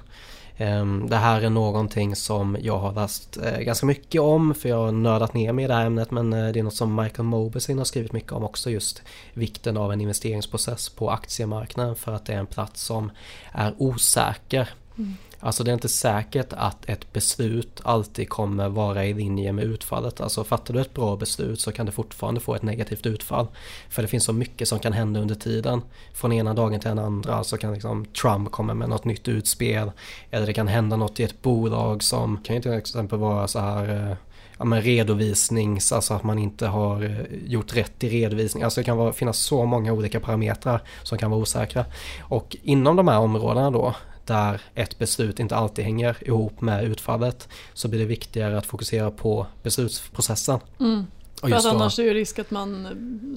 Ehm, 0.57 1.07
det 1.09 1.15
här 1.15 1.41
är 1.41 1.49
någonting 1.49 2.15
som 2.15 2.57
jag 2.61 2.79
har 2.79 2.93
läst 2.93 3.37
eh, 3.37 3.59
ganska 3.59 3.85
mycket 3.85 4.21
om 4.21 4.53
för 4.53 4.69
jag 4.69 4.77
har 4.77 4.91
nördat 4.91 5.33
ner 5.33 5.53
mig 5.53 5.65
i 5.65 5.67
det 5.67 5.73
här 5.73 5.85
ämnet 5.85 6.11
men 6.11 6.33
eh, 6.33 6.51
det 6.51 6.59
är 6.59 6.63
något 6.63 6.75
som 6.75 6.95
Michael 6.95 7.23
Mobesin 7.23 7.77
har 7.77 7.85
skrivit 7.85 8.13
mycket 8.13 8.31
om 8.31 8.43
också 8.43 8.69
just 8.69 9.01
vikten 9.33 9.77
av 9.77 9.93
en 9.93 10.01
investeringsprocess 10.01 10.89
på 10.89 11.09
aktiemarknaden 11.11 11.95
för 11.95 12.11
att 12.11 12.25
det 12.25 12.33
är 12.33 12.39
en 12.39 12.47
plats 12.47 12.83
som 12.83 13.11
är 13.51 13.73
osäker. 13.77 14.69
Mm. 14.97 15.15
Alltså 15.39 15.63
det 15.63 15.71
är 15.71 15.73
inte 15.73 15.89
säkert 15.89 16.53
att 16.53 16.89
ett 16.89 17.13
beslut 17.13 17.81
alltid 17.83 18.29
kommer 18.29 18.69
vara 18.69 19.05
i 19.05 19.13
linje 19.13 19.51
med 19.51 19.65
utfallet. 19.65 20.21
Alltså 20.21 20.43
fattar 20.43 20.73
du 20.73 20.81
ett 20.81 20.93
bra 20.93 21.15
beslut 21.15 21.59
så 21.59 21.71
kan 21.71 21.85
du 21.85 21.91
fortfarande 21.91 22.39
få 22.39 22.55
ett 22.55 22.63
negativt 22.63 23.05
utfall. 23.05 23.47
För 23.89 24.01
det 24.01 24.07
finns 24.07 24.23
så 24.23 24.33
mycket 24.33 24.67
som 24.67 24.79
kan 24.79 24.93
hända 24.93 25.19
under 25.19 25.35
tiden. 25.35 25.81
Från 26.13 26.33
ena 26.33 26.53
dagen 26.53 26.79
till 26.79 26.89
den 26.89 26.99
andra 26.99 27.43
så 27.43 27.57
kan 27.57 27.73
liksom 27.73 28.05
Trump 28.05 28.51
komma 28.51 28.73
med 28.73 28.89
något 28.89 29.05
nytt 29.05 29.27
utspel. 29.27 29.91
Eller 30.31 30.45
det 30.45 30.53
kan 30.53 30.67
hända 30.67 30.95
något 30.95 31.19
i 31.19 31.23
ett 31.23 31.41
bolag 31.41 32.03
som 32.03 32.43
kan 32.43 32.55
ju 32.55 32.61
till 32.61 32.73
exempel 32.73 33.19
vara 33.19 33.47
så 33.47 33.59
här 33.59 33.89
eh, 33.89 34.15
ja, 34.57 34.65
men 34.65 34.81
redovisnings, 34.81 35.91
alltså 35.91 36.13
att 36.13 36.23
man 36.23 36.39
inte 36.39 36.67
har 36.67 37.03
eh, 37.03 37.37
gjort 37.45 37.75
rätt 37.75 38.03
i 38.03 38.09
redovisning. 38.09 38.63
Alltså 38.63 38.81
det 38.81 38.85
kan 38.85 38.97
vara, 38.97 39.13
finnas 39.13 39.37
så 39.37 39.65
många 39.65 39.93
olika 39.93 40.19
parametrar 40.19 40.81
som 41.03 41.17
kan 41.17 41.31
vara 41.31 41.41
osäkra. 41.41 41.85
Och 42.21 42.57
inom 42.63 42.95
de 42.95 43.07
här 43.07 43.19
områdena 43.19 43.71
då 43.71 43.95
där 44.29 44.61
ett 44.75 44.97
beslut 44.99 45.39
inte 45.39 45.55
alltid 45.55 45.85
hänger 45.85 46.17
ihop 46.27 46.61
med 46.61 46.83
utfallet 46.83 47.47
så 47.73 47.87
blir 47.87 47.99
det 47.99 48.05
viktigare 48.05 48.57
att 48.57 48.65
fokusera 48.65 49.11
på 49.11 49.47
beslutsprocessen. 49.63 50.59
Mm. 50.79 51.05
För 51.41 51.53
att 51.53 51.65
annars 51.65 51.99
är 51.99 52.03
det 52.03 52.13
risk 52.13 52.39
att 52.39 52.51
man 52.51 52.87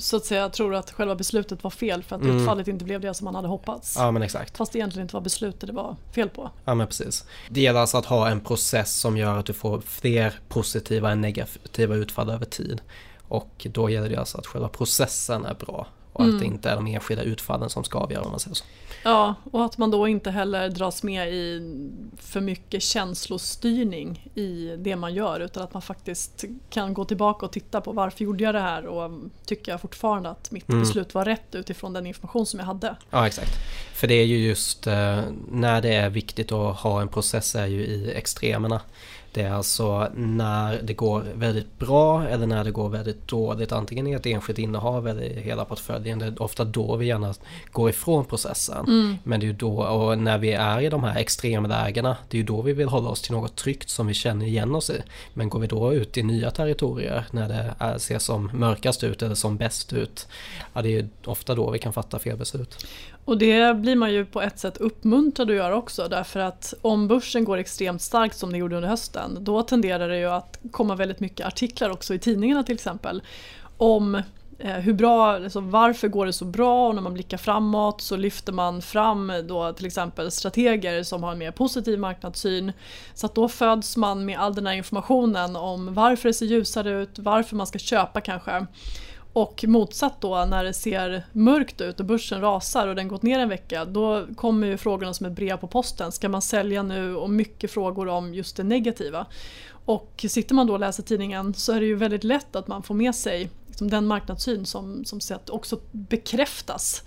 så 0.01 0.17
att 0.17 0.25
säga 0.25 0.49
tror 0.49 0.75
att 0.75 0.91
själva 0.91 1.15
beslutet 1.15 1.65
var 1.65 1.71
fel 1.71 2.03
för 2.03 2.17
att 2.17 2.23
mm. 2.23 2.37
utfallet 2.37 2.69
inte 2.69 2.85
blev 2.85 3.01
det 3.01 3.15
som 3.15 3.25
man 3.25 3.35
hade 3.35 3.49
hoppats. 3.49 3.95
Ja 3.99 4.11
men 4.11 4.23
exakt. 4.23 4.57
Fast 4.57 4.73
det 4.73 4.79
egentligen 4.79 5.05
inte 5.05 5.15
var 5.15 5.21
beslutet 5.21 5.67
det 5.67 5.73
var 5.73 5.97
fel 6.15 6.29
på. 6.29 6.51
Ja 6.65 6.75
men 6.75 6.87
precis. 6.87 7.25
Det 7.49 7.61
gäller 7.61 7.81
alltså 7.81 7.99
att 7.99 8.07
ha 8.07 8.29
en 8.29 8.41
process 8.41 8.97
som 8.97 9.17
gör 9.17 9.39
att 9.39 9.47
du 9.47 9.53
får 9.53 9.81
fler 9.81 10.41
positiva 10.49 11.11
än 11.11 11.21
negativa 11.21 11.95
utfall 11.95 12.31
över 12.31 12.45
tid. 12.45 12.81
Och 13.29 13.67
då 13.73 13.91
gäller 13.91 14.09
det 14.09 14.17
alltså 14.17 14.39
att 14.39 14.47
själva 14.47 14.69
processen 14.69 15.45
är 15.45 15.55
bra 15.55 15.87
och 16.13 16.21
mm. 16.21 16.35
att 16.35 16.41
det 16.41 16.47
inte 16.47 16.71
är 16.71 16.77
de 16.77 16.87
enskilda 16.87 17.23
utfallen 17.23 17.71
som 17.71 17.85
ska 17.85 17.99
avgöra 17.99 18.23
om 18.23 18.31
man 18.31 18.41
säger 18.41 18.55
så. 18.55 18.65
Ja, 19.03 19.35
och 19.51 19.65
att 19.65 19.79
man 19.79 19.91
då 19.91 20.09
inte 20.09 20.31
heller 20.31 20.69
dras 20.69 21.03
med 21.03 21.33
i 21.33 21.61
för 22.19 22.41
mycket 22.41 22.83
känslostyrning 22.83 24.31
i 24.35 24.77
det 24.79 24.97
man 24.97 25.15
gör 25.15 25.41
utan 25.41 25.63
att 25.63 25.73
man 25.73 25.83
faktiskt 25.83 26.45
kan 26.71 26.95
gå 26.95 27.05
tillbaka 27.05 27.47
och 27.47 27.53
titta 27.53 27.81
på 27.81 27.93
varför 27.93 28.25
gjorde 28.25 28.45
jag 28.45 28.55
det 28.55 28.61
här 28.61 28.87
och 28.87 29.11
tycker 29.47 29.73
jag 29.73 29.81
fortfarande 29.81 30.31
att 30.31 30.51
mitt 30.51 30.69
mm. 30.69 30.81
beslut 30.81 31.15
var 31.15 31.25
rätt 31.25 31.55
utifrån 31.55 31.93
den 31.93 32.07
information 32.07 32.47
som 32.47 32.61
jag 32.61 32.67
hade. 32.67 32.97
Ja, 33.11 33.27
exakt. 33.27 33.53
För 33.95 34.07
det 34.07 34.15
är 34.15 34.25
ju 34.25 34.39
just 34.39 34.87
eh, 34.87 35.21
när 35.51 35.83
det 35.83 35.95
är 35.95 36.11
viktigt 36.11 36.53
att 36.53 36.77
ha 36.77 37.01
en 37.01 37.09
process 37.09 37.55
är 37.55 37.67
ju 37.67 37.81
i 37.81 38.13
extremerna. 38.15 38.81
Det 39.33 39.43
är 39.43 39.53
alltså 39.53 40.09
när 40.15 40.83
det 40.83 40.95
går 40.95 41.25
väldigt 41.35 41.79
bra 41.79 42.29
eller 42.29 42.47
när 42.47 42.65
det 42.65 42.71
går 42.71 42.89
väldigt 42.89 43.29
dåligt. 43.29 43.73
Antingen 43.73 44.07
i 44.07 44.13
ett 44.13 44.27
enskilt 44.27 44.59
innehav 44.59 45.09
eller 45.09 45.23
i 45.23 45.41
hela 45.41 45.65
portföljen. 45.65 46.19
Det 46.19 46.27
är 46.27 46.43
ofta 46.43 46.65
då 46.65 46.97
vi 46.97 47.07
gärna 47.07 47.35
går 47.73 47.91
ifrån 47.91 48.25
processen. 48.25 48.85
Mm. 48.87 49.17
Men 49.25 49.41
det 49.41 49.47
är 49.47 49.49
ju 49.49 49.53
då, 49.53 49.83
och 49.83 50.19
när 50.19 50.39
vi 50.39 50.53
är 50.53 50.81
i 50.81 50.89
de 50.89 51.05
här 51.05 51.21
extremlägena, 51.21 52.17
det 52.29 52.37
är 52.37 52.39
ju 52.39 52.47
då 52.47 52.63
vi 52.63 52.73
vill 52.73 52.89
hålla 52.89 53.09
oss 53.09 53.23
till 53.23 53.33
något 53.33 53.57
tryggt 53.57 53.89
som 53.89 54.07
vi 54.07 54.15
känner 54.15 54.47
igen 54.47 54.75
oss 54.75 54.91
i. 54.91 55.03
Men 55.35 55.49
går 55.49 55.61
vi 55.61 55.67
då 55.67 55.95
ut 55.95 56.17
i 56.17 56.23
nya 56.23 56.51
territorier 56.51 57.25
när 57.31 57.49
det 57.49 57.75
är, 57.79 57.99
ser 57.99 58.19
som 58.19 58.51
mörkast 58.55 59.05
ut 59.05 59.23
eller 59.23 59.35
som 59.35 59.57
bäst 59.57 59.93
ut, 59.93 60.29
ja 60.73 60.83
det 60.83 60.89
är 60.89 61.03
ju 61.03 61.09
ofta 61.25 61.55
då 61.55 61.71
vi 61.71 61.79
kan 61.79 61.93
fatta 61.93 62.19
fel 62.19 62.37
beslut. 62.37 62.87
Och 63.25 63.39
det 63.39 63.77
blir 63.77 63.97
man 63.97 64.13
ju 64.13 64.25
på 64.25 64.43
ett 64.43 64.59
sätt 64.59 64.77
uppmuntrad 64.77 65.51
att 65.51 65.57
göra 65.57 65.77
också 65.77 66.09
därför 66.09 66.41
att 66.41 66.75
om 66.83 67.09
börsen 67.09 67.45
går 67.45 67.59
extremt 67.59 68.03
starkt 68.03 68.37
som 68.37 68.53
det 68.53 68.59
gjorde 68.59 68.77
under 68.77 68.89
hösten 68.89 69.39
då 69.41 69.63
tenderar 69.63 70.09
det 70.09 70.19
ju 70.19 70.31
att 70.31 70.59
komma 70.71 70.95
väldigt 70.95 71.21
mycket 71.21 71.47
artiklar 71.47 71.91
också 71.91 72.15
i 72.15 72.19
tidningarna 72.19 72.63
till 72.63 72.75
exempel 72.75 73.23
om 73.77 74.15
eh, 74.59 74.73
hur 74.73 74.93
bra, 74.93 75.35
alltså 75.35 75.61
varför 75.61 76.09
går 76.09 76.27
det 76.27 76.33
så 76.33 76.45
bra 76.45 76.89
och 76.89 76.95
när 76.95 77.03
man 77.03 77.15
blickar 77.15 77.37
framåt 77.39 78.01
så 78.01 78.17
lyfter 78.17 78.53
man 78.53 78.83
fram 78.83 79.33
då 79.45 79.73
till 79.73 79.87
exempel 79.87 80.31
strateger 80.31 81.03
som 81.03 81.23
har 81.23 81.33
en 81.33 81.39
mer 81.39 81.51
positiv 81.51 81.99
marknadssyn. 81.99 82.73
Så 83.15 83.27
att 83.27 83.35
då 83.35 83.49
föds 83.49 83.97
man 83.97 84.25
med 84.25 84.39
all 84.39 84.55
den 84.55 84.67
här 84.67 84.75
informationen 84.75 85.57
om 85.57 85.95
varför 85.95 86.29
det 86.29 86.35
ser 86.35 86.47
ljusare 86.47 86.91
ut, 86.91 87.19
varför 87.19 87.57
man 87.57 87.67
ska 87.67 87.79
köpa 87.79 88.21
kanske. 88.21 88.67
Och 89.33 89.65
motsatt 89.69 90.21
då 90.21 90.45
när 90.45 90.65
det 90.65 90.73
ser 90.73 91.27
mörkt 91.33 91.81
ut 91.81 92.01
och 92.01 92.07
börsen 92.07 92.41
rasar 92.41 92.89
och 92.89 92.95
den 92.95 93.09
gått 93.09 93.23
ner 93.23 93.39
en 93.39 93.49
vecka 93.49 93.85
då 93.85 94.27
kommer 94.37 94.67
ju 94.67 94.77
frågorna 94.77 95.15
som 95.15 95.27
ett 95.27 95.33
brev 95.33 95.57
på 95.57 95.67
posten. 95.67 96.13
Ska 96.13 96.29
man 96.29 96.43
sälja 96.43 96.83
nu? 96.83 97.17
Och 97.17 97.31
mycket 97.31 97.71
frågor 97.71 98.09
om 98.09 98.35
just 98.35 98.57
det 98.57 98.65
negativa. 98.65 99.27
Och 99.85 100.25
sitter 100.29 100.55
man 100.55 100.67
då 100.67 100.73
och 100.73 100.81
läser 100.81 101.03
tidningen 101.03 101.55
så 101.55 101.73
är 101.73 101.81
det 101.81 101.87
ju 101.87 101.95
väldigt 101.95 102.25
lätt 102.25 102.57
att 102.57 102.69
man 102.69 102.83
får 102.83 102.95
med 102.95 103.15
sig 103.15 103.51
liksom 103.67 103.91
den 103.91 104.07
marknadssyn 104.07 104.67
som, 104.67 105.05
som 105.05 105.21
sett 105.21 105.51
också 105.51 105.79
bekräftas 105.91 107.03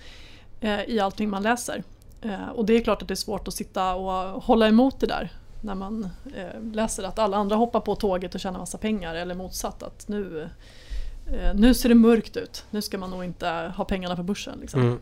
eh, 0.61 0.83
i 0.83 0.99
allting 0.99 1.29
man 1.29 1.43
läser. 1.43 1.83
Eh, 2.21 2.49
och 2.49 2.65
det 2.65 2.73
är 2.73 2.83
klart 2.83 3.01
att 3.01 3.07
det 3.07 3.13
är 3.13 3.15
svårt 3.15 3.47
att 3.47 3.53
sitta 3.53 3.95
och 3.95 4.43
hålla 4.43 4.67
emot 4.67 4.99
det 4.99 5.07
där 5.07 5.31
när 5.61 5.75
man 5.75 6.09
eh, 6.35 6.61
läser 6.73 7.03
att 7.03 7.19
alla 7.19 7.37
andra 7.37 7.55
hoppar 7.55 7.79
på 7.79 7.95
tåget 7.95 8.35
och 8.35 8.41
tjänar 8.41 8.59
massa 8.59 8.77
pengar 8.77 9.15
eller 9.15 9.35
motsatt 9.35 9.83
att 9.83 10.07
nu 10.07 10.41
Eh, 10.41 10.49
nu 11.55 11.73
ser 11.73 11.89
det 11.89 11.95
mörkt 11.95 12.37
ut. 12.37 12.63
Nu 12.69 12.81
ska 12.81 12.97
man 12.97 13.09
nog 13.09 13.23
inte 13.23 13.47
ha 13.77 13.85
pengarna 13.85 14.15
på 14.15 14.23
börsen. 14.23 14.59
Liksom. 14.61 14.81
Mm. 14.81 14.99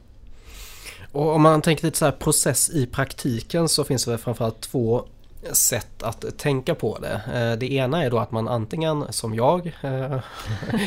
Och 1.11 1.35
om 1.35 1.41
man 1.41 1.61
tänker 1.61 1.85
lite 1.85 1.97
så 1.97 2.11
process 2.11 2.69
i 2.69 2.85
praktiken 2.85 3.69
så 3.69 3.83
finns 3.83 4.05
det 4.05 4.17
framförallt 4.17 4.61
två 4.61 5.05
sätt 5.51 6.03
att 6.03 6.37
tänka 6.37 6.75
på 6.75 6.99
det. 6.99 7.21
Eh, 7.33 7.59
det 7.59 7.73
ena 7.73 8.03
är 8.03 8.09
då 8.09 8.19
att 8.19 8.31
man 8.31 8.47
antingen 8.47 9.05
som 9.13 9.35
jag 9.35 9.67
eh, 9.67 10.19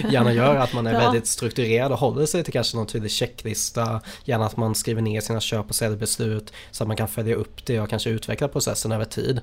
gärna 0.11 0.33
gör 0.33 0.57
att 0.57 0.73
man 0.73 0.87
är 0.87 0.93
ja. 0.95 0.99
väldigt 0.99 1.27
strukturerad 1.27 1.93
och 1.93 1.99
håller 1.99 2.27
sig 2.27 2.45
till 2.45 2.53
kanske 2.53 2.77
någon 2.77 2.87
tydlig 2.87 3.11
checklista. 3.11 4.01
Gärna 4.25 4.47
att 4.47 4.57
man 4.57 4.75
skriver 4.75 5.03
ner 5.03 5.21
sina 5.21 5.41
köp 5.41 5.69
och 5.69 5.75
säljbeslut 5.75 6.53
så 6.71 6.85
att 6.85 6.89
man 6.89 6.97
kan 6.97 7.09
följa 7.09 7.35
upp 7.35 7.67
det 7.67 7.81
och 7.81 7.91
kanske 7.91 8.11
utveckla 8.11 8.49
processen 8.49 8.93
över 8.93 9.05
tid. 9.05 9.41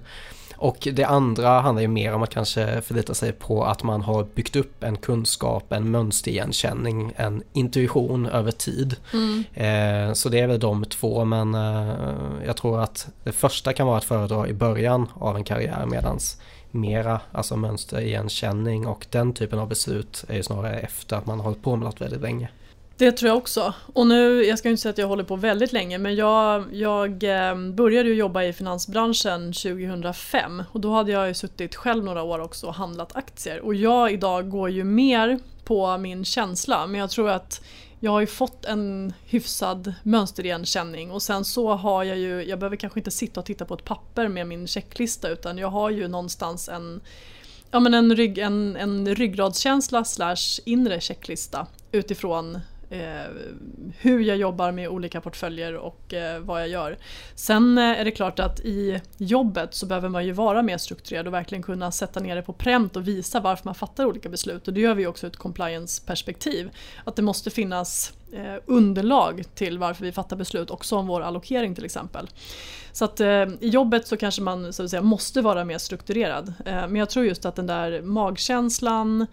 Och 0.64 0.88
det 0.94 1.04
andra 1.04 1.60
handlar 1.60 1.82
ju 1.82 1.88
mer 1.88 2.14
om 2.14 2.24
att 2.24 2.30
kanske 2.30 2.82
förlita 2.82 3.14
sig 3.14 3.32
på 3.32 3.66
att 3.66 3.84
man 3.84 4.02
har 4.02 4.24
byggt 4.24 4.56
upp 4.56 4.84
en 4.84 4.98
kunskap, 4.98 5.72
en 5.72 5.92
mönsterigenkänning, 5.92 7.14
en 7.16 7.44
intuition 7.54 8.26
över 8.26 8.52
tid. 8.52 8.96
Mm. 9.14 9.44
Eh, 9.54 10.14
så 10.14 10.30
det 10.30 10.40
är 10.40 10.48
väl 10.48 10.60
de 10.60 10.86
två 10.86 11.26
men 11.26 11.56
eh, 11.56 11.94
jag 12.46 12.58
tror 12.58 12.82
att 12.82 13.08
det 13.24 13.32
första 13.32 13.74
kan 13.74 13.88
vara 13.88 13.98
att 13.98 14.04
föredra 14.04 14.48
i 14.48 14.54
början 14.54 15.08
av 15.14 15.36
en 15.36 15.44
karriär 15.44 15.86
medans 15.86 16.42
mera, 16.72 17.22
alltså 17.32 17.56
mönsterigenkänning 17.56 18.88
och 18.88 19.06
den 19.10 19.34
typen 19.34 19.60
av 19.60 19.68
beslut 19.68 20.26
är 20.28 20.36
ju 20.36 20.44
snarare 20.44 20.80
efter 20.80 21.16
att 21.16 21.26
man 21.26 21.38
har 21.38 21.44
hållit 21.44 21.64
på 21.64 21.76
med 21.76 21.86
något 21.86 22.02
väldigt 22.02 22.22
länge. 22.22 22.50
Det 22.98 23.12
tror 23.12 23.30
jag 23.30 23.38
också. 23.38 23.74
Och 23.94 24.08
nu, 24.08 24.44
jag 24.44 24.60
ska 24.60 24.70
inte 24.70 24.82
säga 24.82 24.90
att 24.92 24.98
jag 24.98 25.08
håller 25.08 25.24
på 25.24 25.36
väldigt 25.36 25.74
länge 25.74 25.98
men 25.98 26.16
jag, 26.16 26.66
jag 26.74 27.24
ehm, 27.24 27.76
började 27.76 28.10
ju 28.10 28.16
jobba 28.16 28.44
i 28.44 28.54
finansbranschen 28.54 29.54
2005 29.54 30.64
och 30.72 30.80
då 30.80 30.94
hade 30.94 31.12
jag 31.12 31.28
ju 31.28 31.34
suttit 31.34 31.76
själv 31.76 32.04
några 32.04 32.24
år 32.24 32.40
också 32.40 32.68
och 32.68 32.74
handlat 32.74 33.16
aktier. 33.16 33.60
Och 33.60 33.76
jag 33.76 34.12
idag 34.12 34.50
går 34.50 34.70
ju 34.70 34.84
mer 34.84 35.40
på 35.64 35.98
min 35.98 36.26
känsla 36.26 36.88
men 36.88 37.00
jag 37.00 37.10
tror 37.10 37.30
att 37.30 37.62
jag 38.00 38.12
har 38.12 38.20
ju 38.20 38.28
fått 38.28 38.66
en 38.66 39.14
hyfsad 39.26 39.94
mönsterigenkänning 40.04 41.12
och 41.12 41.22
sen 41.22 41.46
så 41.46 41.74
har 41.74 42.04
jag 42.04 42.18
ju, 42.18 42.44
jag 42.44 42.60
behöver 42.60 42.76
kanske 42.76 43.00
inte 43.00 43.12
sitta 43.12 43.40
och 43.40 43.46
titta 43.46 43.66
på 43.66 43.74
ett 43.74 43.86
papper 43.86 44.28
med 44.28 44.48
min 44.48 44.68
checklista 44.68 45.30
utan 45.30 45.58
jag 45.58 45.68
har 45.68 45.90
ju 45.90 46.08
någonstans 46.08 46.70
en 46.70 47.02
ja, 47.72 47.80
men 47.80 47.94
en, 47.94 48.16
rygg, 48.16 48.38
en, 48.38 48.76
en 48.76 49.16
ryggradskänsla 49.16 50.04
slash 50.04 50.62
inre 50.66 51.02
checklista 51.02 51.68
utifrån 51.92 52.60
eh, 52.90 53.00
hur 53.98 54.20
jag 54.20 54.38
jobbar 54.38 54.72
med 54.72 54.90
olika 54.90 55.22
portföljer 55.22 55.76
och 55.76 56.14
eh, 56.14 56.40
vad 56.40 56.62
jag 56.62 56.68
gör. 56.70 56.98
Sen 57.36 57.78
eh, 57.78 57.84
är 57.84 58.06
det 58.06 58.12
klart 58.12 58.40
att 58.40 58.60
i 58.60 59.02
jobbet 59.18 59.74
så 59.74 59.86
behöver 59.86 60.10
man 60.10 60.26
ju 60.26 60.32
vara 60.32 60.62
mer 60.62 60.78
strukturerad 60.78 61.28
och 61.28 61.34
verkligen 61.34 61.64
kunna 61.64 61.92
sätta 61.92 62.20
ner 62.20 62.36
det 62.36 62.42
på 62.42 62.54
pränt 62.54 62.96
och 62.96 63.08
visa 63.08 63.40
varför 63.40 63.66
man 63.66 63.76
fattar 63.76 64.06
olika 64.06 64.30
beslut. 64.30 64.68
Och 64.68 64.74
det 64.74 64.82
gör 64.82 64.96
vi 64.96 65.08
också 65.08 65.26
ur 65.26 65.32
ett 65.32 65.38
compliance-perspektiv. 65.38 66.70
Att 67.04 67.16
det 67.16 67.22
måste 67.22 67.50
finnas 67.50 68.14
eh, 68.34 68.56
underlag 68.66 69.44
till 69.56 69.78
varför 69.78 70.04
vi 70.04 70.12
fattar 70.12 70.36
beslut, 70.36 70.72
också 70.72 70.96
om 70.96 71.08
vår 71.08 71.22
allokering 71.22 71.76
till 71.76 71.86
exempel. 71.86 72.30
Så 72.92 73.06
att 73.06 73.20
eh, 73.20 73.28
i 73.60 73.70
jobbet 73.70 74.08
så 74.08 74.18
kanske 74.18 74.42
man 74.42 74.74
så 74.74 74.84
att 74.84 74.90
säga, 74.90 75.02
måste 75.02 75.42
vara 75.42 75.66
mer 75.66 75.78
strukturerad. 75.78 76.54
Eh, 76.66 76.74
men 76.74 76.96
jag 76.96 77.10
tror 77.10 77.26
just 77.26 77.46
att 77.46 77.56
den 77.56 77.68
där 77.68 78.02
magkänslan 78.02 79.28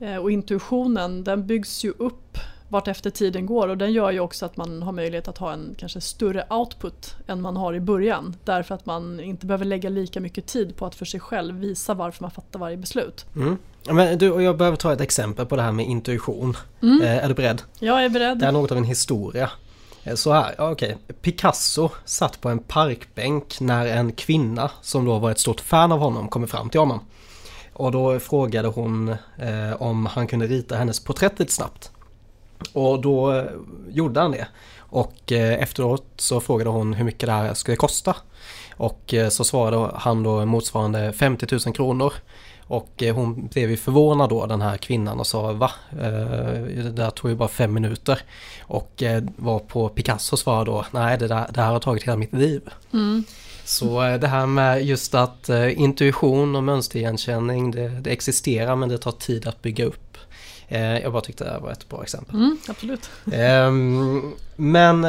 eh, 0.00 0.16
och 0.16 0.30
intuitionen 0.30 1.24
den 1.24 1.46
byggs 1.46 1.84
ju 1.84 1.90
upp 1.98 2.38
vart 2.68 2.88
efter 2.88 3.10
tiden 3.10 3.46
går 3.46 3.68
och 3.68 3.78
den 3.78 3.92
gör 3.92 4.10
ju 4.10 4.20
också 4.20 4.46
att 4.46 4.56
man 4.56 4.82
har 4.82 4.92
möjlighet 4.92 5.28
att 5.28 5.38
ha 5.38 5.52
en 5.52 5.74
kanske 5.78 6.00
större 6.00 6.46
output 6.50 7.14
än 7.26 7.40
man 7.40 7.56
har 7.56 7.74
i 7.74 7.80
början. 7.80 8.36
Därför 8.44 8.74
att 8.74 8.86
man 8.86 9.20
inte 9.20 9.46
behöver 9.46 9.64
lägga 9.64 9.88
lika 9.88 10.20
mycket 10.20 10.46
tid 10.46 10.76
på 10.76 10.86
att 10.86 10.94
för 10.94 11.04
sig 11.04 11.20
själv 11.20 11.54
visa 11.54 11.94
varför 11.94 12.22
man 12.22 12.30
fattar 12.30 12.58
varje 12.58 12.76
beslut. 12.76 13.26
Mm. 13.36 13.58
Men 13.90 14.18
du, 14.18 14.30
och 14.30 14.42
jag 14.42 14.56
behöver 14.56 14.76
ta 14.76 14.92
ett 14.92 15.00
exempel 15.00 15.46
på 15.46 15.56
det 15.56 15.62
här 15.62 15.72
med 15.72 15.86
intuition. 15.86 16.56
Mm. 16.82 17.02
Eh, 17.02 17.24
är 17.24 17.28
du 17.28 17.34
beredd? 17.34 17.62
Jag 17.78 18.04
är 18.04 18.08
beredd. 18.08 18.38
Det 18.38 18.46
är 18.46 18.52
något 18.52 18.70
av 18.70 18.78
en 18.78 18.84
historia. 18.84 19.50
Eh, 20.04 20.14
så 20.14 20.32
här, 20.32 20.54
ja, 20.58 20.70
okej. 20.70 20.96
Picasso 21.22 21.90
satt 22.04 22.40
på 22.40 22.48
en 22.48 22.58
parkbänk 22.58 23.60
när 23.60 23.86
en 23.86 24.12
kvinna 24.12 24.70
som 24.82 25.04
då 25.04 25.18
var 25.18 25.30
ett 25.30 25.38
stort 25.38 25.60
fan 25.60 25.92
av 25.92 25.98
honom 25.98 26.28
kommer 26.28 26.46
fram 26.46 26.70
till 26.70 26.80
honom. 26.80 27.00
Och 27.72 27.92
då 27.92 28.20
frågade 28.20 28.68
hon 28.68 29.08
eh, 29.38 29.82
om 29.82 30.06
han 30.06 30.26
kunde 30.26 30.46
rita 30.46 30.76
hennes 30.76 31.00
porträtt 31.00 31.38
lite 31.38 31.52
snabbt. 31.52 31.90
Och 32.72 33.00
då 33.00 33.32
eh, 33.32 33.44
gjorde 33.88 34.20
han 34.20 34.30
det. 34.30 34.46
Och 34.76 35.32
eh, 35.32 35.62
efteråt 35.62 36.06
så 36.16 36.40
frågade 36.40 36.70
hon 36.70 36.94
hur 36.94 37.04
mycket 37.04 37.26
det 37.26 37.32
här 37.32 37.54
skulle 37.54 37.76
kosta. 37.76 38.16
Och 38.76 39.14
eh, 39.14 39.28
så 39.28 39.44
svarade 39.44 39.90
han 39.94 40.22
då 40.22 40.44
motsvarande 40.44 41.12
50 41.12 41.46
000 41.66 41.74
kronor. 41.74 42.12
Och 42.66 43.02
hon 43.14 43.46
blev 43.46 43.70
ju 43.70 43.76
förvånad 43.76 44.28
då 44.28 44.46
den 44.46 44.60
här 44.60 44.76
kvinnan 44.76 45.20
och 45.20 45.26
sa 45.26 45.52
va? 45.52 45.70
Det 45.90 46.92
där 46.96 47.10
tog 47.10 47.30
ju 47.30 47.36
bara 47.36 47.48
fem 47.48 47.74
minuter. 47.74 48.20
Och 48.60 49.02
var 49.36 49.58
på 49.58 49.88
Picasso 49.88 50.36
svarade 50.36 50.70
då 50.70 50.86
nej 50.90 51.18
det, 51.18 51.28
där, 51.28 51.46
det 51.50 51.60
här 51.60 51.72
har 51.72 51.80
tagit 51.80 52.02
hela 52.02 52.16
mitt 52.16 52.32
liv. 52.32 52.62
Mm. 52.92 53.24
Så 53.64 54.00
det 54.00 54.26
här 54.26 54.46
med 54.46 54.84
just 54.84 55.14
att 55.14 55.48
intuition 55.76 56.56
och 56.56 56.64
mönsterigenkänning 56.64 57.70
det, 57.70 57.88
det 57.88 58.10
existerar 58.10 58.76
men 58.76 58.88
det 58.88 58.98
tar 58.98 59.12
tid 59.12 59.46
att 59.46 59.62
bygga 59.62 59.84
upp. 59.84 60.13
Eh, 60.68 60.98
jag 60.98 61.12
bara 61.12 61.22
tyckte 61.22 61.44
det 61.44 61.50
här 61.50 61.60
var 61.60 61.70
ett 61.72 61.88
bra 61.88 62.02
exempel. 62.02 62.34
Mm, 62.34 62.56
absolut. 62.68 63.10
Men 64.56 65.06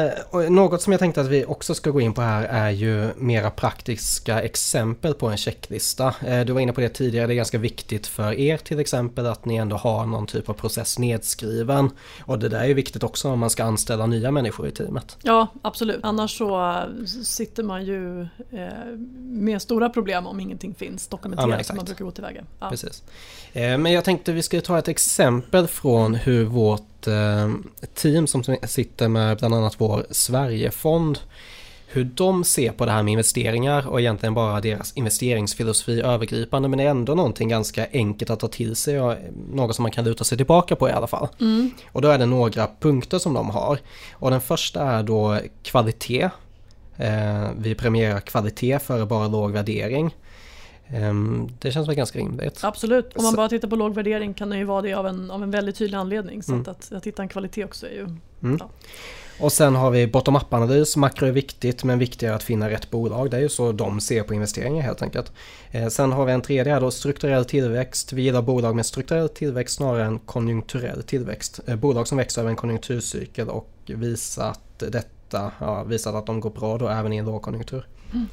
något 0.50 0.82
som 0.82 0.92
jag 0.92 1.00
tänkte 1.00 1.20
att 1.20 1.26
vi 1.26 1.44
också 1.44 1.74
ska 1.74 1.90
gå 1.90 2.00
in 2.00 2.14
på 2.14 2.20
här 2.20 2.44
är 2.44 2.70
ju 2.70 3.08
mera 3.16 3.50
praktiska 3.50 4.42
exempel 4.42 5.14
på 5.14 5.26
en 5.26 5.36
checklista. 5.36 6.14
Eh, 6.26 6.40
du 6.40 6.52
var 6.52 6.60
inne 6.60 6.72
på 6.72 6.80
det 6.80 6.88
tidigare, 6.88 7.26
det 7.26 7.32
är 7.32 7.36
ganska 7.36 7.58
viktigt 7.58 8.06
för 8.06 8.32
er 8.32 8.56
till 8.56 8.80
exempel 8.80 9.26
att 9.26 9.44
ni 9.44 9.56
ändå 9.56 9.76
har 9.76 10.06
någon 10.06 10.26
typ 10.26 10.48
av 10.48 10.54
process 10.54 10.98
nedskriven. 10.98 11.90
Och 12.20 12.38
det 12.38 12.48
där 12.48 12.60
är 12.60 12.66
ju 12.66 12.74
viktigt 12.74 13.02
också 13.02 13.28
om 13.28 13.38
man 13.38 13.50
ska 13.50 13.64
anställa 13.64 14.06
nya 14.06 14.30
människor 14.30 14.68
i 14.68 14.70
teamet. 14.70 15.16
Ja, 15.22 15.46
absolut. 15.62 16.00
Annars 16.02 16.38
så 16.38 16.82
sitter 17.24 17.62
man 17.62 17.84
ju 17.84 18.22
eh, 18.22 18.28
med 19.18 19.62
stora 19.62 19.90
problem 19.90 20.26
om 20.26 20.40
ingenting 20.40 20.74
finns 20.74 21.08
dokumenterat 21.08 21.50
ja, 21.58 21.64
som 21.64 21.76
man 21.76 21.84
brukar 21.84 22.04
gå 22.04 22.10
tillväga. 22.10 22.44
Ja. 22.60 22.70
Precis. 22.70 23.02
Men 23.52 23.86
jag 23.86 24.04
tänkte 24.04 24.32
vi 24.32 24.42
skulle 24.42 24.62
ta 24.62 24.78
ett 24.78 24.88
exempel 24.88 25.66
från 25.66 26.14
hur 26.14 26.44
vårt 26.44 26.95
eh, 27.08 27.50
team 27.94 28.26
som 28.26 28.44
sitter 28.66 29.08
med 29.08 29.38
bland 29.38 29.54
annat 29.54 29.74
vår 29.78 30.06
Sverigefond 30.10 31.18
hur 31.88 32.04
de 32.04 32.44
ser 32.44 32.72
på 32.72 32.86
det 32.86 32.92
här 32.92 33.02
med 33.02 33.12
investeringar 33.12 33.88
och 33.88 34.00
egentligen 34.00 34.34
bara 34.34 34.60
deras 34.60 34.92
investeringsfilosofi 34.92 36.00
övergripande 36.00 36.68
men 36.68 36.78
det 36.78 36.84
är 36.84 36.88
ändå 36.88 37.14
någonting 37.14 37.48
ganska 37.48 37.86
enkelt 37.92 38.30
att 38.30 38.40
ta 38.40 38.48
till 38.48 38.76
sig 38.76 39.00
och 39.00 39.14
något 39.52 39.76
som 39.76 39.82
man 39.82 39.92
kan 39.92 40.04
luta 40.04 40.24
sig 40.24 40.38
tillbaka 40.38 40.76
på 40.76 40.88
i 40.88 40.92
alla 40.92 41.06
fall. 41.06 41.28
Mm. 41.40 41.70
Och 41.92 42.02
då 42.02 42.08
är 42.08 42.18
det 42.18 42.26
några 42.26 42.68
punkter 42.80 43.18
som 43.18 43.34
de 43.34 43.50
har. 43.50 43.78
Och 44.12 44.30
den 44.30 44.40
första 44.40 44.82
är 44.82 45.02
då 45.02 45.40
kvalitet. 45.62 46.30
Eh, 46.96 47.48
vi 47.58 47.74
premierar 47.74 48.20
kvalitet 48.20 48.78
före 48.78 49.06
bara 49.06 49.28
låg 49.28 49.52
värdering. 49.52 50.14
Ehm, 50.88 51.48
det 51.58 51.72
känns 51.72 51.88
väl 51.88 51.94
ganska 51.94 52.18
rimligt. 52.18 52.64
Absolut, 52.64 53.16
om 53.16 53.24
man 53.24 53.34
bara 53.34 53.48
tittar 53.48 53.68
på 53.68 53.76
låg 53.76 53.94
värdering 53.94 54.34
kan 54.34 54.50
det 54.50 54.58
ju 54.58 54.64
vara 54.64 54.82
det 54.82 54.94
av 54.94 55.06
en, 55.06 55.30
av 55.30 55.42
en 55.42 55.50
väldigt 55.50 55.76
tydlig 55.76 55.98
anledning. 55.98 56.42
Så 56.42 56.52
mm. 56.52 56.64
att, 56.68 56.92
att 56.92 57.06
hitta 57.06 57.22
en 57.22 57.28
kvalitet 57.28 57.64
också 57.64 57.86
är 57.86 57.90
ju... 57.90 58.04
Mm. 58.42 58.56
Ja. 58.60 58.70
Och 59.40 59.52
sen 59.52 59.74
har 59.74 59.90
vi 59.90 60.06
bottom-up-analys. 60.06 60.96
Makro 60.96 61.26
är 61.26 61.32
viktigt 61.32 61.84
men 61.84 61.98
viktigare 61.98 62.34
att 62.34 62.42
finna 62.42 62.70
rätt 62.70 62.90
bolag. 62.90 63.30
Det 63.30 63.36
är 63.36 63.40
ju 63.40 63.48
så 63.48 63.72
de 63.72 64.00
ser 64.00 64.22
på 64.22 64.34
investeringar 64.34 64.82
helt 64.82 65.02
enkelt. 65.02 65.32
Eh, 65.70 65.88
sen 65.88 66.12
har 66.12 66.24
vi 66.24 66.32
en 66.32 66.42
tredje 66.42 66.72
här 66.72 66.80
då, 66.80 66.90
strukturell 66.90 67.44
tillväxt. 67.44 68.12
Vi 68.12 68.22
gillar 68.22 68.42
bolag 68.42 68.76
med 68.76 68.86
strukturell 68.86 69.28
tillväxt 69.28 69.76
snarare 69.76 70.04
än 70.04 70.18
konjunkturell 70.18 71.02
tillväxt. 71.02 71.60
Eh, 71.66 71.76
bolag 71.76 72.08
som 72.08 72.18
växer 72.18 72.40
över 72.40 72.50
en 72.50 72.56
konjunkturcykel 72.56 73.48
och 73.48 73.70
visat 73.86 74.60
detta, 74.78 75.52
ja, 75.58 75.82
visat 75.82 76.14
att 76.14 76.26
de 76.26 76.40
går 76.40 76.50
bra 76.50 76.78
då 76.78 76.88
även 76.88 77.12
i 77.12 77.16
en 77.16 77.24
lågkonjunktur. 77.24 77.86
Mm. 78.12 78.26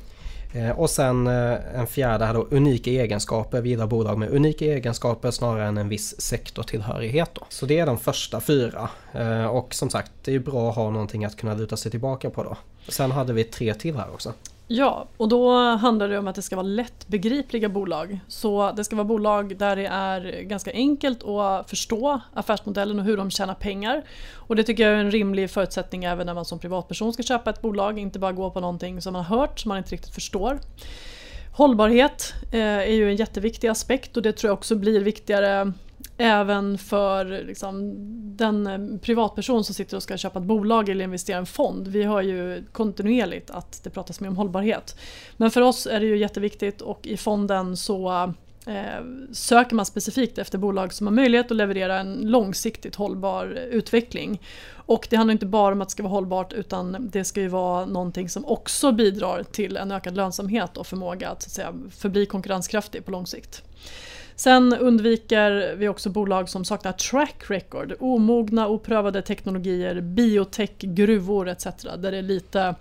Eh, 0.53 0.69
och 0.69 0.89
sen 0.89 1.27
eh, 1.27 1.79
en 1.79 1.87
fjärde 1.87 2.25
här 2.25 2.33
då, 2.33 2.47
unika 2.51 2.91
egenskaper. 2.91 3.61
Vi 3.61 3.69
gillar 3.69 3.87
bolag 3.87 4.17
med 4.17 4.29
unika 4.29 4.65
egenskaper 4.65 5.31
snarare 5.31 5.67
än 5.67 5.77
en 5.77 5.89
viss 5.89 6.21
sektortillhörighet. 6.21 7.29
Då. 7.33 7.41
Så 7.49 7.65
det 7.65 7.79
är 7.79 7.85
de 7.85 7.97
första 7.97 8.41
fyra. 8.41 8.89
Eh, 9.13 9.45
och 9.45 9.73
som 9.73 9.89
sagt, 9.89 10.11
det 10.23 10.35
är 10.35 10.39
bra 10.39 10.69
att 10.69 10.75
ha 10.75 10.89
någonting 10.89 11.25
att 11.25 11.37
kunna 11.37 11.53
luta 11.53 11.77
sig 11.77 11.91
tillbaka 11.91 12.29
på 12.29 12.43
då. 12.43 12.57
Sen 12.87 13.11
hade 13.11 13.33
vi 13.33 13.43
tre 13.43 13.73
till 13.73 13.95
här 13.95 14.07
också. 14.13 14.33
Ja, 14.67 15.07
och 15.17 15.29
då 15.29 15.51
handlar 15.59 16.09
det 16.09 16.17
om 16.17 16.27
att 16.27 16.35
det 16.35 16.41
ska 16.41 16.55
vara 16.55 16.67
lättbegripliga 16.67 17.69
bolag. 17.69 18.19
Så 18.27 18.71
det 18.71 18.83
ska 18.83 18.95
vara 18.95 19.05
bolag 19.05 19.57
där 19.57 19.75
det 19.75 19.85
är 19.85 20.41
ganska 20.41 20.71
enkelt 20.71 21.23
att 21.23 21.69
förstå 21.69 22.21
affärsmodellen 22.33 22.99
och 22.99 23.05
hur 23.05 23.17
de 23.17 23.31
tjänar 23.31 23.53
pengar. 23.53 24.03
Och 24.33 24.55
det 24.55 24.63
tycker 24.63 24.83
jag 24.83 24.93
är 24.93 24.97
en 24.97 25.11
rimlig 25.11 25.49
förutsättning 25.49 26.03
även 26.03 26.25
när 26.25 26.33
man 26.33 26.45
som 26.45 26.59
privatperson 26.59 27.13
ska 27.13 27.23
köpa 27.23 27.49
ett 27.49 27.61
bolag, 27.61 27.99
inte 27.99 28.19
bara 28.19 28.31
gå 28.31 28.49
på 28.49 28.59
någonting 28.59 29.01
som 29.01 29.13
man 29.13 29.25
har 29.25 29.37
hört 29.37 29.59
som 29.59 29.69
man 29.69 29.77
inte 29.77 29.91
riktigt 29.91 30.13
förstår. 30.13 30.59
Hållbarhet 31.51 32.33
eh, 32.51 32.59
är 32.61 32.93
ju 32.93 33.09
en 33.09 33.15
jätteviktig 33.15 33.67
aspekt 33.67 34.17
och 34.17 34.23
det 34.23 34.31
tror 34.31 34.49
jag 34.49 34.57
också 34.57 34.75
blir 34.75 35.01
viktigare 35.01 35.73
även 36.17 36.77
för 36.77 37.25
liksom, 37.25 37.93
den 38.37 38.67
eh, 38.67 38.99
privatperson 38.99 39.63
som 39.63 39.75
sitter 39.75 39.97
och 39.97 40.03
ska 40.03 40.17
köpa 40.17 40.39
ett 40.39 40.45
bolag 40.45 40.89
eller 40.89 41.03
investera 41.03 41.37
i 41.37 41.39
en 41.39 41.45
fond. 41.45 41.87
Vi 41.87 42.03
hör 42.03 42.21
ju 42.21 42.63
kontinuerligt 42.71 43.49
att 43.49 43.83
det 43.83 43.89
pratas 43.89 44.19
mer 44.19 44.29
om 44.29 44.37
hållbarhet. 44.37 44.95
Men 45.37 45.51
för 45.51 45.61
oss 45.61 45.87
är 45.87 45.99
det 45.99 46.05
ju 46.05 46.17
jätteviktigt 46.17 46.81
och 46.81 47.07
i 47.07 47.17
fonden 47.17 47.77
så 47.77 48.33
eh, 48.65 49.05
söker 49.31 49.75
man 49.75 49.85
specifikt 49.85 50.37
efter 50.37 50.57
bolag 50.57 50.93
som 50.93 51.07
har 51.07 51.13
möjlighet 51.13 51.51
att 51.51 51.57
leverera 51.57 51.99
en 51.99 52.13
långsiktigt 52.13 52.95
hållbar 52.95 53.45
utveckling. 53.71 54.41
Och 54.85 55.07
det 55.09 55.15
handlar 55.15 55.31
inte 55.31 55.45
bara 55.45 55.73
om 55.73 55.81
att 55.81 55.87
det 55.87 55.91
ska 55.91 56.03
vara 56.03 56.13
hållbart 56.13 56.53
utan 56.53 57.09
det 57.11 57.23
ska 57.23 57.41
ju 57.41 57.47
vara 57.47 57.85
någonting 57.85 58.29
som 58.29 58.45
också 58.45 58.91
bidrar 58.91 59.43
till 59.43 59.77
en 59.77 59.91
ökad 59.91 60.15
lönsamhet 60.15 60.77
och 60.77 60.87
förmåga 60.87 61.29
att, 61.29 61.41
så 61.41 61.47
att 61.47 61.51
säga, 61.51 61.73
förbli 61.91 62.25
konkurrenskraftig 62.25 63.05
på 63.05 63.11
lång 63.11 63.27
sikt. 63.27 63.63
Sen 64.35 64.73
undviker 64.73 65.75
vi 65.75 65.87
också 65.87 66.09
bolag 66.09 66.49
som 66.49 66.65
saknar 66.65 66.91
track 66.91 67.43
record, 67.47 67.93
omogna, 67.99 68.67
oprövade 68.67 69.21
teknologier, 69.21 70.01
biotech, 70.01 70.77
gruvor 70.79 71.49
etc. 71.49 71.65
Där 71.97 72.11
det 72.11 72.21
lite 72.21 72.75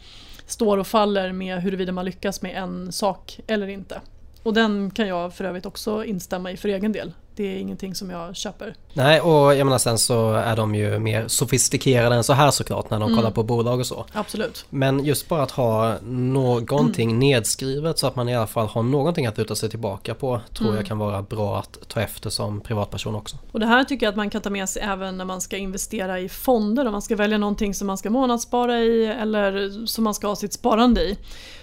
står 0.47 0.79
och 0.79 0.87
faller 0.87 1.33
med 1.33 1.63
huruvida 1.63 1.93
man 1.93 2.05
lyckas 2.05 2.43
med 2.43 2.63
en 2.63 2.93
sak 2.93 3.41
eller 3.47 3.69
inte. 3.69 4.01
Och 4.43 4.55
den 4.55 4.91
kan 4.91 5.09
jag 5.09 5.35
för 5.35 5.45
övrigt 5.45 5.67
också 5.67 6.05
instämma 6.05 6.53
i 6.53 6.57
för 6.57 6.69
egen 6.69 6.93
del 6.93 7.13
det 7.37 7.45
är 7.45 7.59
ingenting 7.59 7.95
som 7.95 8.11
jag 8.11 8.37
köper. 8.37 8.75
Nej 8.93 9.21
och 9.21 9.55
jag 9.55 9.65
menar 9.65 9.79
sen 9.79 9.99
så 9.99 10.33
är 10.33 10.57
de 10.57 10.75
ju 10.75 10.99
mer 10.99 11.29
sofistikerade 11.29 12.15
än 12.15 12.25
så 12.25 12.33
här 12.33 12.51
såklart 12.51 12.91
när 12.91 12.99
de 12.99 13.07
mm. 13.09 13.17
kollar 13.17 13.31
på 13.31 13.43
bolag 13.43 13.81
och 13.81 13.87
så. 13.87 14.07
Absolut. 14.13 14.65
Men 14.71 15.05
just 15.05 15.29
bara 15.29 15.43
att 15.43 15.51
ha 15.51 15.95
någonting 16.03 17.11
mm. 17.11 17.19
nedskrivet 17.19 17.99
så 17.99 18.07
att 18.07 18.17
man 18.17 18.29
i 18.29 18.37
alla 18.37 18.47
fall 18.47 18.67
har 18.67 18.83
någonting 18.83 19.27
att 19.27 19.39
luta 19.39 19.55
sig 19.55 19.71
tillbaka 19.71 20.15
på 20.15 20.41
tror 20.55 20.69
mm. 20.69 20.77
jag 20.77 20.87
kan 20.87 20.99
vara 20.99 21.23
bra 21.23 21.59
att 21.59 21.89
ta 21.89 22.01
efter 22.01 22.31
som 22.31 22.61
privatperson 22.61 23.15
också. 23.15 23.37
Och 23.53 23.61
det 23.61 23.67
här 23.67 23.85
tycker 23.85 24.07
jag 24.07 24.11
att 24.11 24.17
man 24.17 24.31
kan 24.31 24.43
ta 24.43 24.51
med 24.51 24.69
sig 24.69 24.83
även 24.83 25.19
när 25.19 25.25
man 25.25 25.41
ska 25.41 25.57
investera 25.57 26.21
i 26.21 26.29
fonder 26.29 26.87
om 26.87 26.93
man 26.93 27.03
ska 27.03 27.17
välja 27.17 27.39
någonting 27.39 27.75
som 27.75 27.87
man 27.87 27.99
ska 27.99 28.11
månadsspara 28.11 28.81
i 28.81 29.07
eller 29.07 29.87
som 29.87 30.05
man 30.05 30.15
ska 30.15 30.27
ha 30.27 30.37
sitt 30.37 30.53
sparande 30.53 31.01
i. 31.01 31.19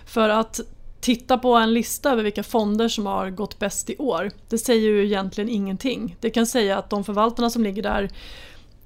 För 0.05 0.29
att 0.29 0.59
titta 0.99 1.37
på 1.37 1.53
en 1.53 1.73
lista 1.73 2.11
över 2.11 2.23
vilka 2.23 2.43
fonder 2.43 2.87
som 2.87 3.05
har 3.05 3.29
gått 3.29 3.59
bäst 3.59 3.89
i 3.89 3.97
år, 3.97 4.31
det 4.49 4.57
säger 4.57 4.89
ju 4.89 5.05
egentligen 5.05 5.49
ingenting. 5.49 6.15
Det 6.19 6.29
kan 6.29 6.45
säga 6.45 6.77
att 6.77 6.89
de 6.89 7.03
förvaltarna 7.03 7.49
som 7.49 7.63
ligger 7.63 7.83
där 7.83 8.09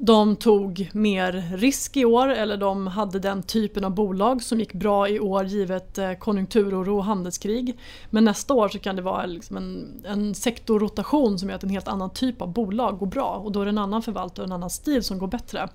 de 0.06 0.36
tog 0.36 0.90
mer 0.94 1.58
risk 1.58 1.98
i 1.98 2.06
år 2.06 2.28
eller 2.28 2.58
de 2.58 2.88
hade 2.88 3.20
den 3.20 3.44
typen 3.44 3.84
av 3.84 3.92
bolag 3.92 4.44
som 4.44 4.60
gick 4.60 4.74
bra 4.74 5.10
i 5.10 5.20
år 5.20 5.46
givet 5.46 5.98
eh, 5.98 6.14
konjunkturoro 6.14 6.98
och 6.98 7.04
handelskrig. 7.04 7.80
Men 8.10 8.26
nästa 8.26 8.54
år 8.54 8.70
så 8.70 8.80
kan 8.80 8.96
det 8.96 9.02
vara 9.02 9.26
liksom 9.26 9.58
en, 9.58 10.04
en 10.06 10.36
sektorrotation 10.36 11.40
som 11.40 11.50
gör 11.50 11.56
att 11.56 11.64
en 11.64 11.70
helt 11.70 11.88
annan 11.88 12.10
typ 12.10 12.42
av 12.42 12.54
bolag 12.54 12.98
går 12.98 13.06
bra 13.08 13.42
och 13.46 13.52
då 13.52 13.62
är 13.62 13.66
det 13.66 13.70
en 13.70 13.78
annan 13.78 14.02
förvaltare 14.02 14.44
och 14.44 14.48
en 14.48 14.52
annan 14.52 14.70
stil 14.70 15.04
som 15.04 15.20
går 15.20 15.28
bättre. 15.28 15.70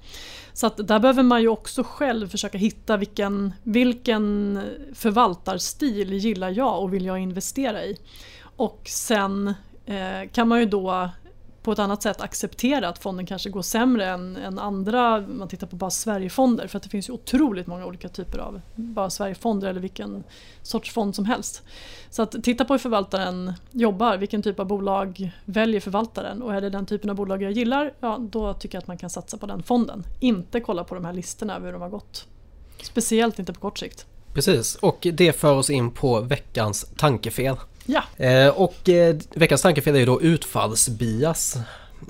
Så 0.52 0.66
att 0.66 0.88
där 0.88 0.98
behöver 0.98 1.22
man 1.22 1.42
ju 1.42 1.48
också 1.48 1.82
själv 1.82 2.28
försöka 2.28 2.58
hitta 2.58 2.96
vilken, 2.96 3.52
vilken 3.62 4.60
förvaltarstil 4.94 6.12
gillar 6.12 6.50
jag 6.50 6.82
och 6.82 6.94
vill 6.94 7.04
jag 7.04 7.18
investera 7.18 7.84
i. 7.84 7.96
Och 8.56 8.82
sen 8.86 9.54
eh, 9.86 10.30
kan 10.32 10.48
man 10.48 10.60
ju 10.60 10.66
då 10.66 11.08
på 11.68 11.72
ett 11.72 11.78
annat 11.78 12.02
sätt 12.02 12.20
acceptera 12.20 12.88
att 12.88 12.98
fonden 12.98 13.26
kanske 13.26 13.50
går 13.50 13.62
sämre 13.62 14.06
än, 14.06 14.36
än 14.36 14.58
andra, 14.58 15.20
man 15.20 15.48
tittar 15.48 15.66
på 15.66 15.76
bara 15.76 15.90
Sverigefonder 15.90 16.66
för 16.66 16.76
att 16.76 16.82
det 16.82 16.88
finns 16.88 17.08
ju 17.08 17.12
otroligt 17.12 17.66
många 17.66 17.86
olika 17.86 18.08
typer 18.08 18.38
av 18.38 18.60
bara 18.74 19.10
Sverigefonder 19.10 19.68
eller 19.68 19.80
vilken 19.80 20.24
sorts 20.62 20.92
fond 20.92 21.16
som 21.16 21.24
helst. 21.24 21.62
Så 22.10 22.22
att 22.22 22.42
titta 22.42 22.64
på 22.64 22.74
hur 22.74 22.78
förvaltaren 22.78 23.52
jobbar, 23.70 24.16
vilken 24.16 24.42
typ 24.42 24.60
av 24.60 24.66
bolag 24.66 25.30
väljer 25.44 25.80
förvaltaren 25.80 26.42
och 26.42 26.54
är 26.54 26.60
det 26.60 26.70
den 26.70 26.86
typen 26.86 27.10
av 27.10 27.16
bolag 27.16 27.42
jag 27.42 27.52
gillar, 27.52 27.92
ja 28.00 28.18
då 28.20 28.54
tycker 28.54 28.76
jag 28.76 28.82
att 28.82 28.88
man 28.88 28.98
kan 28.98 29.10
satsa 29.10 29.36
på 29.36 29.46
den 29.46 29.62
fonden. 29.62 30.04
Inte 30.20 30.60
kolla 30.60 30.84
på 30.84 30.94
de 30.94 31.04
här 31.04 31.12
listorna 31.12 31.56
över 31.56 31.66
hur 31.66 31.72
de 31.72 31.82
har 31.82 31.88
gått. 31.88 32.26
Speciellt 32.82 33.38
inte 33.38 33.52
på 33.52 33.60
kort 33.60 33.78
sikt. 33.78 34.06
Precis, 34.34 34.74
och 34.74 35.06
det 35.12 35.32
för 35.32 35.52
oss 35.52 35.70
in 35.70 35.90
på 35.90 36.20
veckans 36.20 36.86
tankefel. 36.96 37.56
Ja. 37.90 38.24
Eh, 38.24 38.48
och 38.48 38.88
eh, 38.88 39.16
veckans 39.34 39.62
tankefel 39.62 39.94
är 39.94 39.98
ju 39.98 40.06
då 40.06 40.22
utfallsbias. 40.22 41.56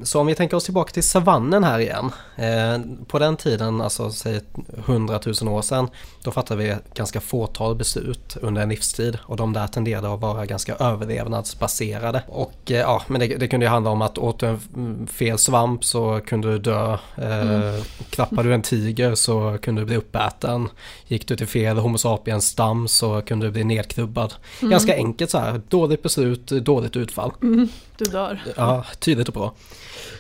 Så 0.03 0.21
om 0.21 0.27
vi 0.27 0.35
tänker 0.35 0.57
oss 0.57 0.65
tillbaka 0.65 0.93
till 0.93 1.03
savannen 1.03 1.65
här 1.65 1.79
igen. 1.79 2.11
Eh, 2.37 2.81
på 3.07 3.19
den 3.19 3.37
tiden, 3.37 3.81
alltså 3.81 4.11
säg 4.11 4.41
100 4.87 5.21
000 5.43 5.55
år 5.55 5.63
sedan, 5.63 5.89
då 6.23 6.31
fattade 6.31 6.63
vi 6.65 6.77
ganska 6.95 7.21
fåtal 7.21 7.75
beslut 7.75 8.37
under 8.43 8.63
en 8.63 8.69
livstid 8.69 9.19
och 9.23 9.37
de 9.37 9.53
där 9.53 9.67
tenderade 9.67 10.15
att 10.15 10.21
vara 10.21 10.47
ganska 10.47 10.75
överlevnadsbaserade. 10.75 12.23
Och 12.29 12.71
eh, 12.71 12.77
ja, 12.77 13.03
men 13.07 13.21
det, 13.21 13.27
det, 13.27 13.49
kunde 13.49 13.67
ju 13.67 13.71
handla 13.71 13.91
om 13.91 14.03
att 14.03 14.19
åt 14.19 14.41
du 14.41 14.47
en 14.47 15.07
fel 15.07 15.39
svamp 15.39 15.85
så 15.85 16.21
kunde 16.27 16.53
du 16.53 16.59
dö. 16.59 16.99
Eh, 17.17 17.41
mm. 17.41 17.83
Klappade 18.11 18.49
du 18.49 18.55
en 18.55 18.63
tiger 18.63 19.15
så 19.15 19.59
kunde 19.63 19.81
du 19.81 19.85
bli 19.85 19.97
uppäten. 19.97 20.69
Gick 21.07 21.29
du 21.29 21.37
till 21.37 21.47
fel 21.47 21.79
Homo 21.79 21.99
sapiens 21.99 22.47
stam 22.47 22.89
så 22.89 23.23
kunde 23.23 23.47
du 23.47 23.51
bli 23.51 23.65
nedknubbad. 23.65 24.35
Mm. 24.61 24.71
Ganska 24.71 24.95
enkelt 24.95 25.31
så 25.31 25.39
här, 25.39 25.61
dåligt 25.69 26.03
beslut, 26.03 26.47
dåligt 26.47 26.97
utfall. 26.97 27.33
Mm. 27.43 27.69
Du 27.99 28.05
dör. 28.05 28.43
Ja, 28.57 28.85
tydligt 29.01 29.29
och 29.29 29.35
bra. 29.35 29.53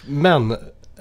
Men 0.07 0.57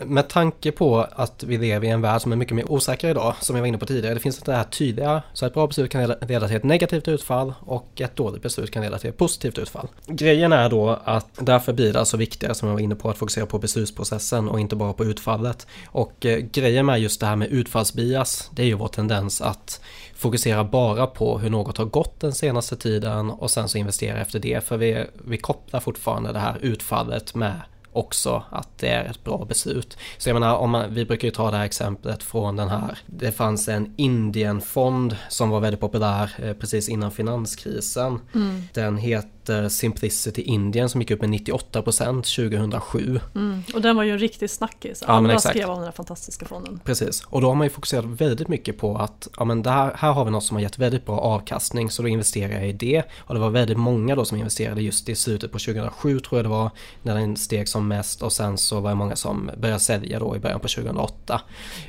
med 0.06 0.30
tanke 0.30 0.71
på 0.71 1.08
att 1.12 1.43
vi 1.43 1.58
lever 1.58 1.88
i 1.88 1.89
en 1.89 2.01
värld 2.01 2.21
som 2.21 2.32
är 2.32 2.36
mycket 2.36 2.56
mer 2.56 2.71
osäker 2.71 3.10
idag, 3.10 3.36
som 3.41 3.56
jag 3.56 3.62
var 3.62 3.67
inne 3.67 3.77
på 3.77 3.86
tidigare, 3.86 4.13
det 4.13 4.19
finns 4.19 4.38
inte 4.38 4.51
det 4.51 4.58
här 4.58 4.63
tydliga, 4.63 5.21
så 5.34 5.45
ett 5.45 5.53
bra 5.53 5.67
beslut 5.67 5.91
kan 5.91 6.13
leda 6.21 6.47
till 6.47 6.58
ett 6.58 6.63
negativt 6.63 7.08
utfall 7.08 7.53
och 7.60 8.01
ett 8.01 8.15
dåligt 8.15 8.41
beslut 8.41 8.71
kan 8.71 8.84
leda 8.84 8.97
till 8.97 9.10
ett 9.10 9.17
positivt 9.17 9.58
utfall. 9.58 9.88
Grejen 10.08 10.53
är 10.53 10.69
då 10.69 10.99
att 11.03 11.27
därför 11.39 11.73
blir 11.73 11.93
det 11.93 11.99
alltså 11.99 12.17
viktigare, 12.17 12.56
som 12.56 12.67
jag 12.67 12.75
var 12.75 12.82
inne 12.82 12.95
på, 12.95 13.10
att 13.10 13.17
fokusera 13.17 13.45
på 13.45 13.60
beslutsprocessen 13.60 14.49
och 14.49 14.60
inte 14.60 14.75
bara 14.75 14.93
på 14.93 15.06
utfallet. 15.06 15.67
Och 15.86 16.25
eh, 16.25 16.38
grejen 16.38 16.86
med 16.86 16.99
just 16.99 17.19
det 17.19 17.25
här 17.25 17.36
med 17.36 17.47
utfallsbias, 17.47 18.49
det 18.53 18.62
är 18.62 18.67
ju 18.67 18.73
vår 18.73 18.88
tendens 18.88 19.41
att 19.41 19.82
fokusera 20.15 20.63
bara 20.63 21.08
på 21.08 21.39
hur 21.39 21.49
något 21.49 21.77
har 21.77 21.86
gått 21.86 22.19
den 22.19 22.34
senaste 22.34 22.75
tiden 22.75 23.30
och 23.30 23.51
sen 23.51 23.69
så 23.69 23.77
investera 23.77 24.21
efter 24.21 24.39
det, 24.39 24.63
för 24.63 24.77
vi, 24.77 25.06
vi 25.13 25.38
kopplar 25.38 25.80
fortfarande 25.80 26.34
det 26.34 26.39
här 26.39 26.58
utfallet 26.62 27.36
med 27.36 27.62
också 27.97 28.43
att 28.49 28.77
det 28.77 28.88
är 28.88 29.05
ett 29.05 29.23
bra 29.23 29.45
beslut. 29.45 29.97
Så 30.17 30.29
jag 30.29 30.33
menar, 30.33 30.55
om 30.55 30.69
man, 30.69 30.93
vi 30.93 31.05
brukar 31.05 31.27
ju 31.27 31.31
ta 31.31 31.51
det 31.51 31.57
här 31.57 31.65
exemplet 31.65 32.23
från 32.23 32.55
den 32.55 32.69
här. 32.69 32.97
Det 33.05 33.31
fanns 33.31 33.67
en 33.67 33.93
Indienfond 33.97 35.15
som 35.29 35.49
var 35.49 35.60
väldigt 35.60 35.79
populär 35.79 36.31
eh, 36.38 36.53
precis 36.53 36.89
innan 36.89 37.12
finanskrisen. 37.12 38.19
Mm. 38.36 38.63
Den 38.73 38.97
het 38.97 39.27
heter 39.47 39.69
Simplicity 39.69 40.41
Indien 40.41 40.89
som 40.89 41.01
gick 41.01 41.12
upp 41.12 41.21
med 41.21 41.29
98% 41.29 42.49
2007. 42.49 43.19
Mm. 43.36 43.63
Och 43.73 43.81
den 43.81 43.95
var 43.95 44.03
ju 44.03 44.12
en 44.12 44.19
riktig 44.19 44.49
snackis. 44.49 45.03
Ja, 45.07 45.13
Alla 45.13 45.39
skrev 45.39 45.69
om 45.69 45.75
den 45.75 45.86
här 45.86 45.91
fantastiska 45.91 46.45
fonden. 46.45 46.79
Precis, 46.83 47.23
och 47.25 47.41
då 47.41 47.47
har 47.47 47.55
man 47.55 47.65
ju 47.65 47.69
fokuserat 47.69 48.05
väldigt 48.05 48.47
mycket 48.47 48.77
på 48.77 48.97
att 48.97 49.27
ja, 49.38 49.45
men 49.45 49.65
här, 49.65 49.91
här 49.95 50.12
har 50.12 50.25
vi 50.25 50.31
något 50.31 50.43
som 50.43 50.55
har 50.55 50.62
gett 50.62 50.77
väldigt 50.77 51.05
bra 51.05 51.19
avkastning 51.19 51.89
så 51.89 52.01
då 52.01 52.07
investerar 52.07 52.53
jag 52.53 52.69
i 52.69 52.73
det. 52.73 53.03
Och 53.19 53.33
det 53.33 53.39
var 53.39 53.49
väldigt 53.49 53.77
många 53.77 54.15
då 54.15 54.25
som 54.25 54.38
investerade 54.38 54.81
just 54.81 55.10
i 55.10 55.15
slutet 55.15 55.51
på 55.51 55.60
2007 55.60 56.19
tror 56.19 56.39
jag 56.39 56.45
det 56.45 56.49
var 56.49 56.71
när 57.03 57.15
den 57.15 57.36
steg 57.36 57.67
som 57.67 57.88
mest 57.88 58.21
och 58.21 58.33
sen 58.33 58.57
så 58.57 58.79
var 58.79 58.89
det 58.89 58.95
många 58.95 59.15
som 59.15 59.51
började 59.57 59.79
sälja 59.79 60.19
då 60.19 60.36
i 60.36 60.39
början 60.39 60.60
på 60.60 60.67
2008. 60.67 61.41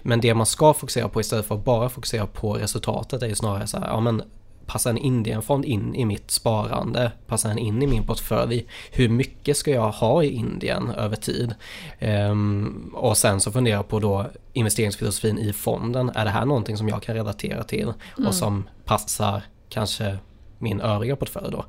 Men 0.03 0.21
det 0.21 0.35
man 0.35 0.47
ska 0.47 0.75
fokusera 0.75 1.09
på 1.09 1.21
istället 1.21 1.47
för 1.47 1.55
att 1.55 1.65
bara 1.65 1.89
fokusera 1.89 2.27
på 2.27 2.53
resultatet 2.53 3.23
är 3.23 3.27
ju 3.27 3.35
snarare 3.35 3.67
så 3.67 3.79
här, 3.79 3.87
ja 3.87 4.01
men 4.01 4.23
passar 4.69 4.91
en 4.91 4.99
Indienfond 4.99 5.65
in 5.65 5.95
i 5.95 6.05
mitt 6.05 6.31
sparande? 6.31 7.13
Passar 7.27 7.49
den 7.49 7.59
in 7.59 7.83
i 7.83 7.87
min 7.87 8.07
portfölj? 8.07 8.67
Hur 8.91 9.09
mycket 9.09 9.57
ska 9.57 9.71
jag 9.71 9.91
ha 9.91 10.23
i 10.23 10.31
Indien 10.31 10.91
över 10.91 11.17
tid? 11.17 11.55
Um, 12.01 12.95
och 12.95 13.17
sen 13.17 13.41
så 13.41 13.53
funderar 13.53 13.77
jag 13.77 13.89
på 13.89 14.01
då 14.01 14.27
investeringsfilosofin 14.53 15.39
i 15.39 15.53
fonden. 15.53 16.11
Är 16.15 16.25
det 16.25 16.31
här 16.31 16.45
någonting 16.45 16.77
som 16.77 16.89
jag 16.89 17.03
kan 17.03 17.15
relatera 17.15 17.65
till 17.65 17.89
och 18.13 18.19
mm. 18.19 18.33
som 18.33 18.69
passar 18.85 19.43
kanske 19.69 20.19
min 20.59 20.81
övriga 20.81 21.17
portfölj 21.17 21.53
då? 21.53 21.65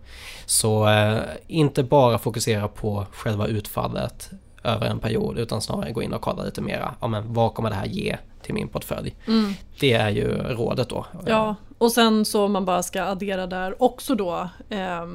Så 0.46 0.90
uh, 0.90 1.20
inte 1.48 1.84
bara 1.84 2.18
fokusera 2.18 2.68
på 2.68 3.06
själva 3.12 3.48
utfallet 3.48 4.32
över 4.64 4.88
en 4.88 5.00
period 5.00 5.38
utan 5.38 5.62
snarare 5.62 5.92
gå 5.92 6.04
in 6.04 6.14
och 6.14 6.22
kolla 6.22 6.44
lite 6.44 6.62
mera, 6.62 6.96
ja 7.00 7.08
men 7.08 7.34
vad 7.34 7.54
kommer 7.54 7.70
det 7.70 7.76
här 7.76 7.86
ge 7.86 8.18
till 8.42 8.54
min 8.54 8.68
portfölj? 8.68 9.16
Mm. 9.28 9.54
Det 9.80 9.94
är 9.94 10.10
ju 10.10 10.28
rådet 10.38 10.90
då. 10.90 11.06
Ja, 11.26 11.56
och 11.80 11.92
sen 11.92 12.26
så 12.26 12.46
om 12.46 12.52
man 12.52 12.65
bara 12.65 12.84
ska 12.84 13.04
addera 13.04 13.48
där 13.48 13.84
också 13.84 14.15
då 14.15 14.50
eh, 14.70 15.06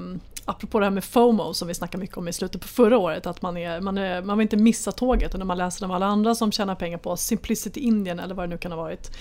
apropå 0.44 0.79
det 0.79 0.87
här 0.87 0.90
med 0.90 1.05
FOMO 1.05 1.55
som 1.55 1.68
vi 1.68 1.74
snackade 1.74 2.00
mycket 2.00 2.16
om 2.16 2.29
i 2.29 2.33
slutet 2.33 2.61
på 2.61 2.68
förra 2.68 2.98
året, 2.98 3.27
att 3.27 3.42
man, 3.42 3.57
är, 3.57 3.81
man, 3.81 3.98
är, 3.98 4.22
man 4.22 4.38
vill 4.38 4.44
inte 4.44 4.57
missa 4.57 4.92
tåget 4.92 5.33
och 5.33 5.38
när 5.38 5.46
man 5.46 5.59
läser 5.59 5.85
om 5.85 5.90
alla 5.90 6.07
andra 6.07 6.35
som 6.35 6.53
tjänar 6.53 6.74
pengar 6.74 6.98
på 6.98 7.16
Simplicity 7.16 7.81
Indien 7.81 8.20
eller 8.20 8.35
vad 8.35 8.44
det 8.44 8.50
nu 8.50 8.59
kan 8.59 8.72
ha 8.72 8.77
varit 8.77 9.16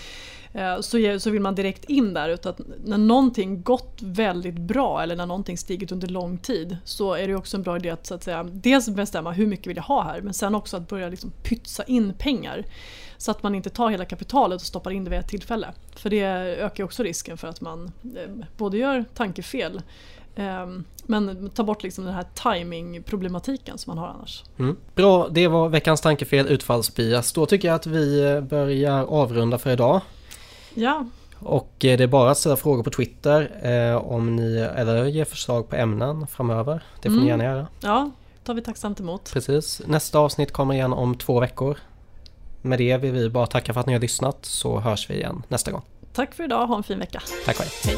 eh, 0.53 0.79
så, 0.79 1.19
så 1.19 1.29
vill 1.29 1.41
man 1.41 1.55
direkt 1.55 1.85
in 1.85 2.13
där. 2.13 2.29
Utan 2.29 2.53
när 2.85 2.97
någonting 2.97 3.61
gått 3.61 3.97
väldigt 4.01 4.59
bra 4.59 5.03
eller 5.03 5.15
när 5.15 5.25
någonting 5.25 5.57
stigit 5.57 5.91
under 5.91 6.07
lång 6.07 6.37
tid 6.37 6.77
så 6.83 7.13
är 7.13 7.27
det 7.27 7.35
också 7.35 7.57
en 7.57 7.63
bra 7.63 7.75
idé 7.75 7.89
att, 7.89 8.05
så 8.05 8.15
att 8.15 8.23
säga, 8.23 8.43
dels 8.43 8.89
bestämma 8.89 9.31
hur 9.31 9.47
mycket 9.47 9.67
vill 9.67 9.77
jag 9.77 9.83
ha 9.83 10.03
här 10.03 10.21
men 10.21 10.33
sen 10.33 10.55
också 10.55 10.77
att 10.77 10.87
börja 10.87 11.09
liksom 11.09 11.31
pytsa 11.43 11.83
in 11.83 12.13
pengar. 12.13 12.65
Så 13.23 13.31
att 13.31 13.43
man 13.43 13.55
inte 13.55 13.69
tar 13.69 13.89
hela 13.89 14.05
kapitalet 14.05 14.61
och 14.61 14.67
stoppar 14.67 14.91
in 14.91 15.03
det 15.03 15.09
vid 15.09 15.19
ett 15.19 15.27
tillfälle. 15.27 15.67
För 15.95 16.09
det 16.09 16.23
ökar 16.59 16.83
också 16.83 17.03
risken 17.03 17.37
för 17.37 17.47
att 17.47 17.61
man 17.61 17.91
eh, 18.15 18.45
både 18.57 18.77
gör 18.77 19.05
tankefel 19.13 19.81
ehm, 20.35 20.83
men 21.03 21.49
ta 21.49 21.63
bort 21.63 21.83
liksom 21.83 22.05
den 22.05 22.13
här 22.13 22.25
timingproblematiken 22.33 23.77
som 23.77 23.91
man 23.91 23.97
har 23.97 24.07
annars. 24.07 24.43
Mm. 24.59 24.77
Bra, 24.95 25.27
det 25.29 25.47
var 25.47 25.69
veckans 25.69 26.01
tankefel 26.01 26.47
utfallsbias. 26.47 27.33
Då 27.33 27.45
tycker 27.45 27.67
jag 27.67 27.75
att 27.75 27.87
vi 27.87 28.41
börjar 28.41 29.03
avrunda 29.03 29.57
för 29.57 29.71
idag. 29.71 30.01
Ja. 30.73 31.05
Och 31.39 31.85
eh, 31.85 31.97
det 31.97 32.03
är 32.03 32.07
bara 32.07 32.31
att 32.31 32.37
ställa 32.37 32.55
frågor 32.55 32.83
på 32.83 32.89
Twitter 32.89 33.67
eh, 33.67 33.95
om 33.95 34.35
ni, 34.35 34.57
eller 34.57 35.05
ge 35.05 35.25
förslag 35.25 35.69
på 35.69 35.75
ämnen 35.75 36.27
framöver. 36.27 36.83
Det 37.01 37.09
får 37.09 37.13
mm. 37.13 37.23
ni 37.23 37.29
gärna 37.29 37.43
göra. 37.43 37.67
Ja, 37.79 38.11
tar 38.43 38.53
vi 38.53 38.61
tacksamt 38.61 38.99
emot. 38.99 39.31
Precis. 39.33 39.81
Nästa 39.85 40.19
avsnitt 40.19 40.51
kommer 40.51 40.73
igen 40.73 40.93
om 40.93 41.15
två 41.15 41.39
veckor. 41.39 41.77
Med 42.65 42.79
det 42.79 42.97
vill 42.97 43.11
vi 43.11 43.29
bara 43.29 43.47
tacka 43.47 43.73
för 43.73 43.79
att 43.79 43.87
ni 43.87 43.93
har 43.93 43.99
lyssnat 43.99 44.45
så 44.45 44.79
hörs 44.79 45.09
vi 45.09 45.13
igen 45.13 45.43
nästa 45.47 45.71
gång. 45.71 45.81
Tack 46.13 46.35
för 46.35 46.43
idag, 46.43 46.67
ha 46.67 46.77
en 46.77 46.83
fin 46.83 46.99
vecka. 46.99 47.21
Tack 47.45 47.55
själv. 47.55 47.69
Hej. 47.83 47.97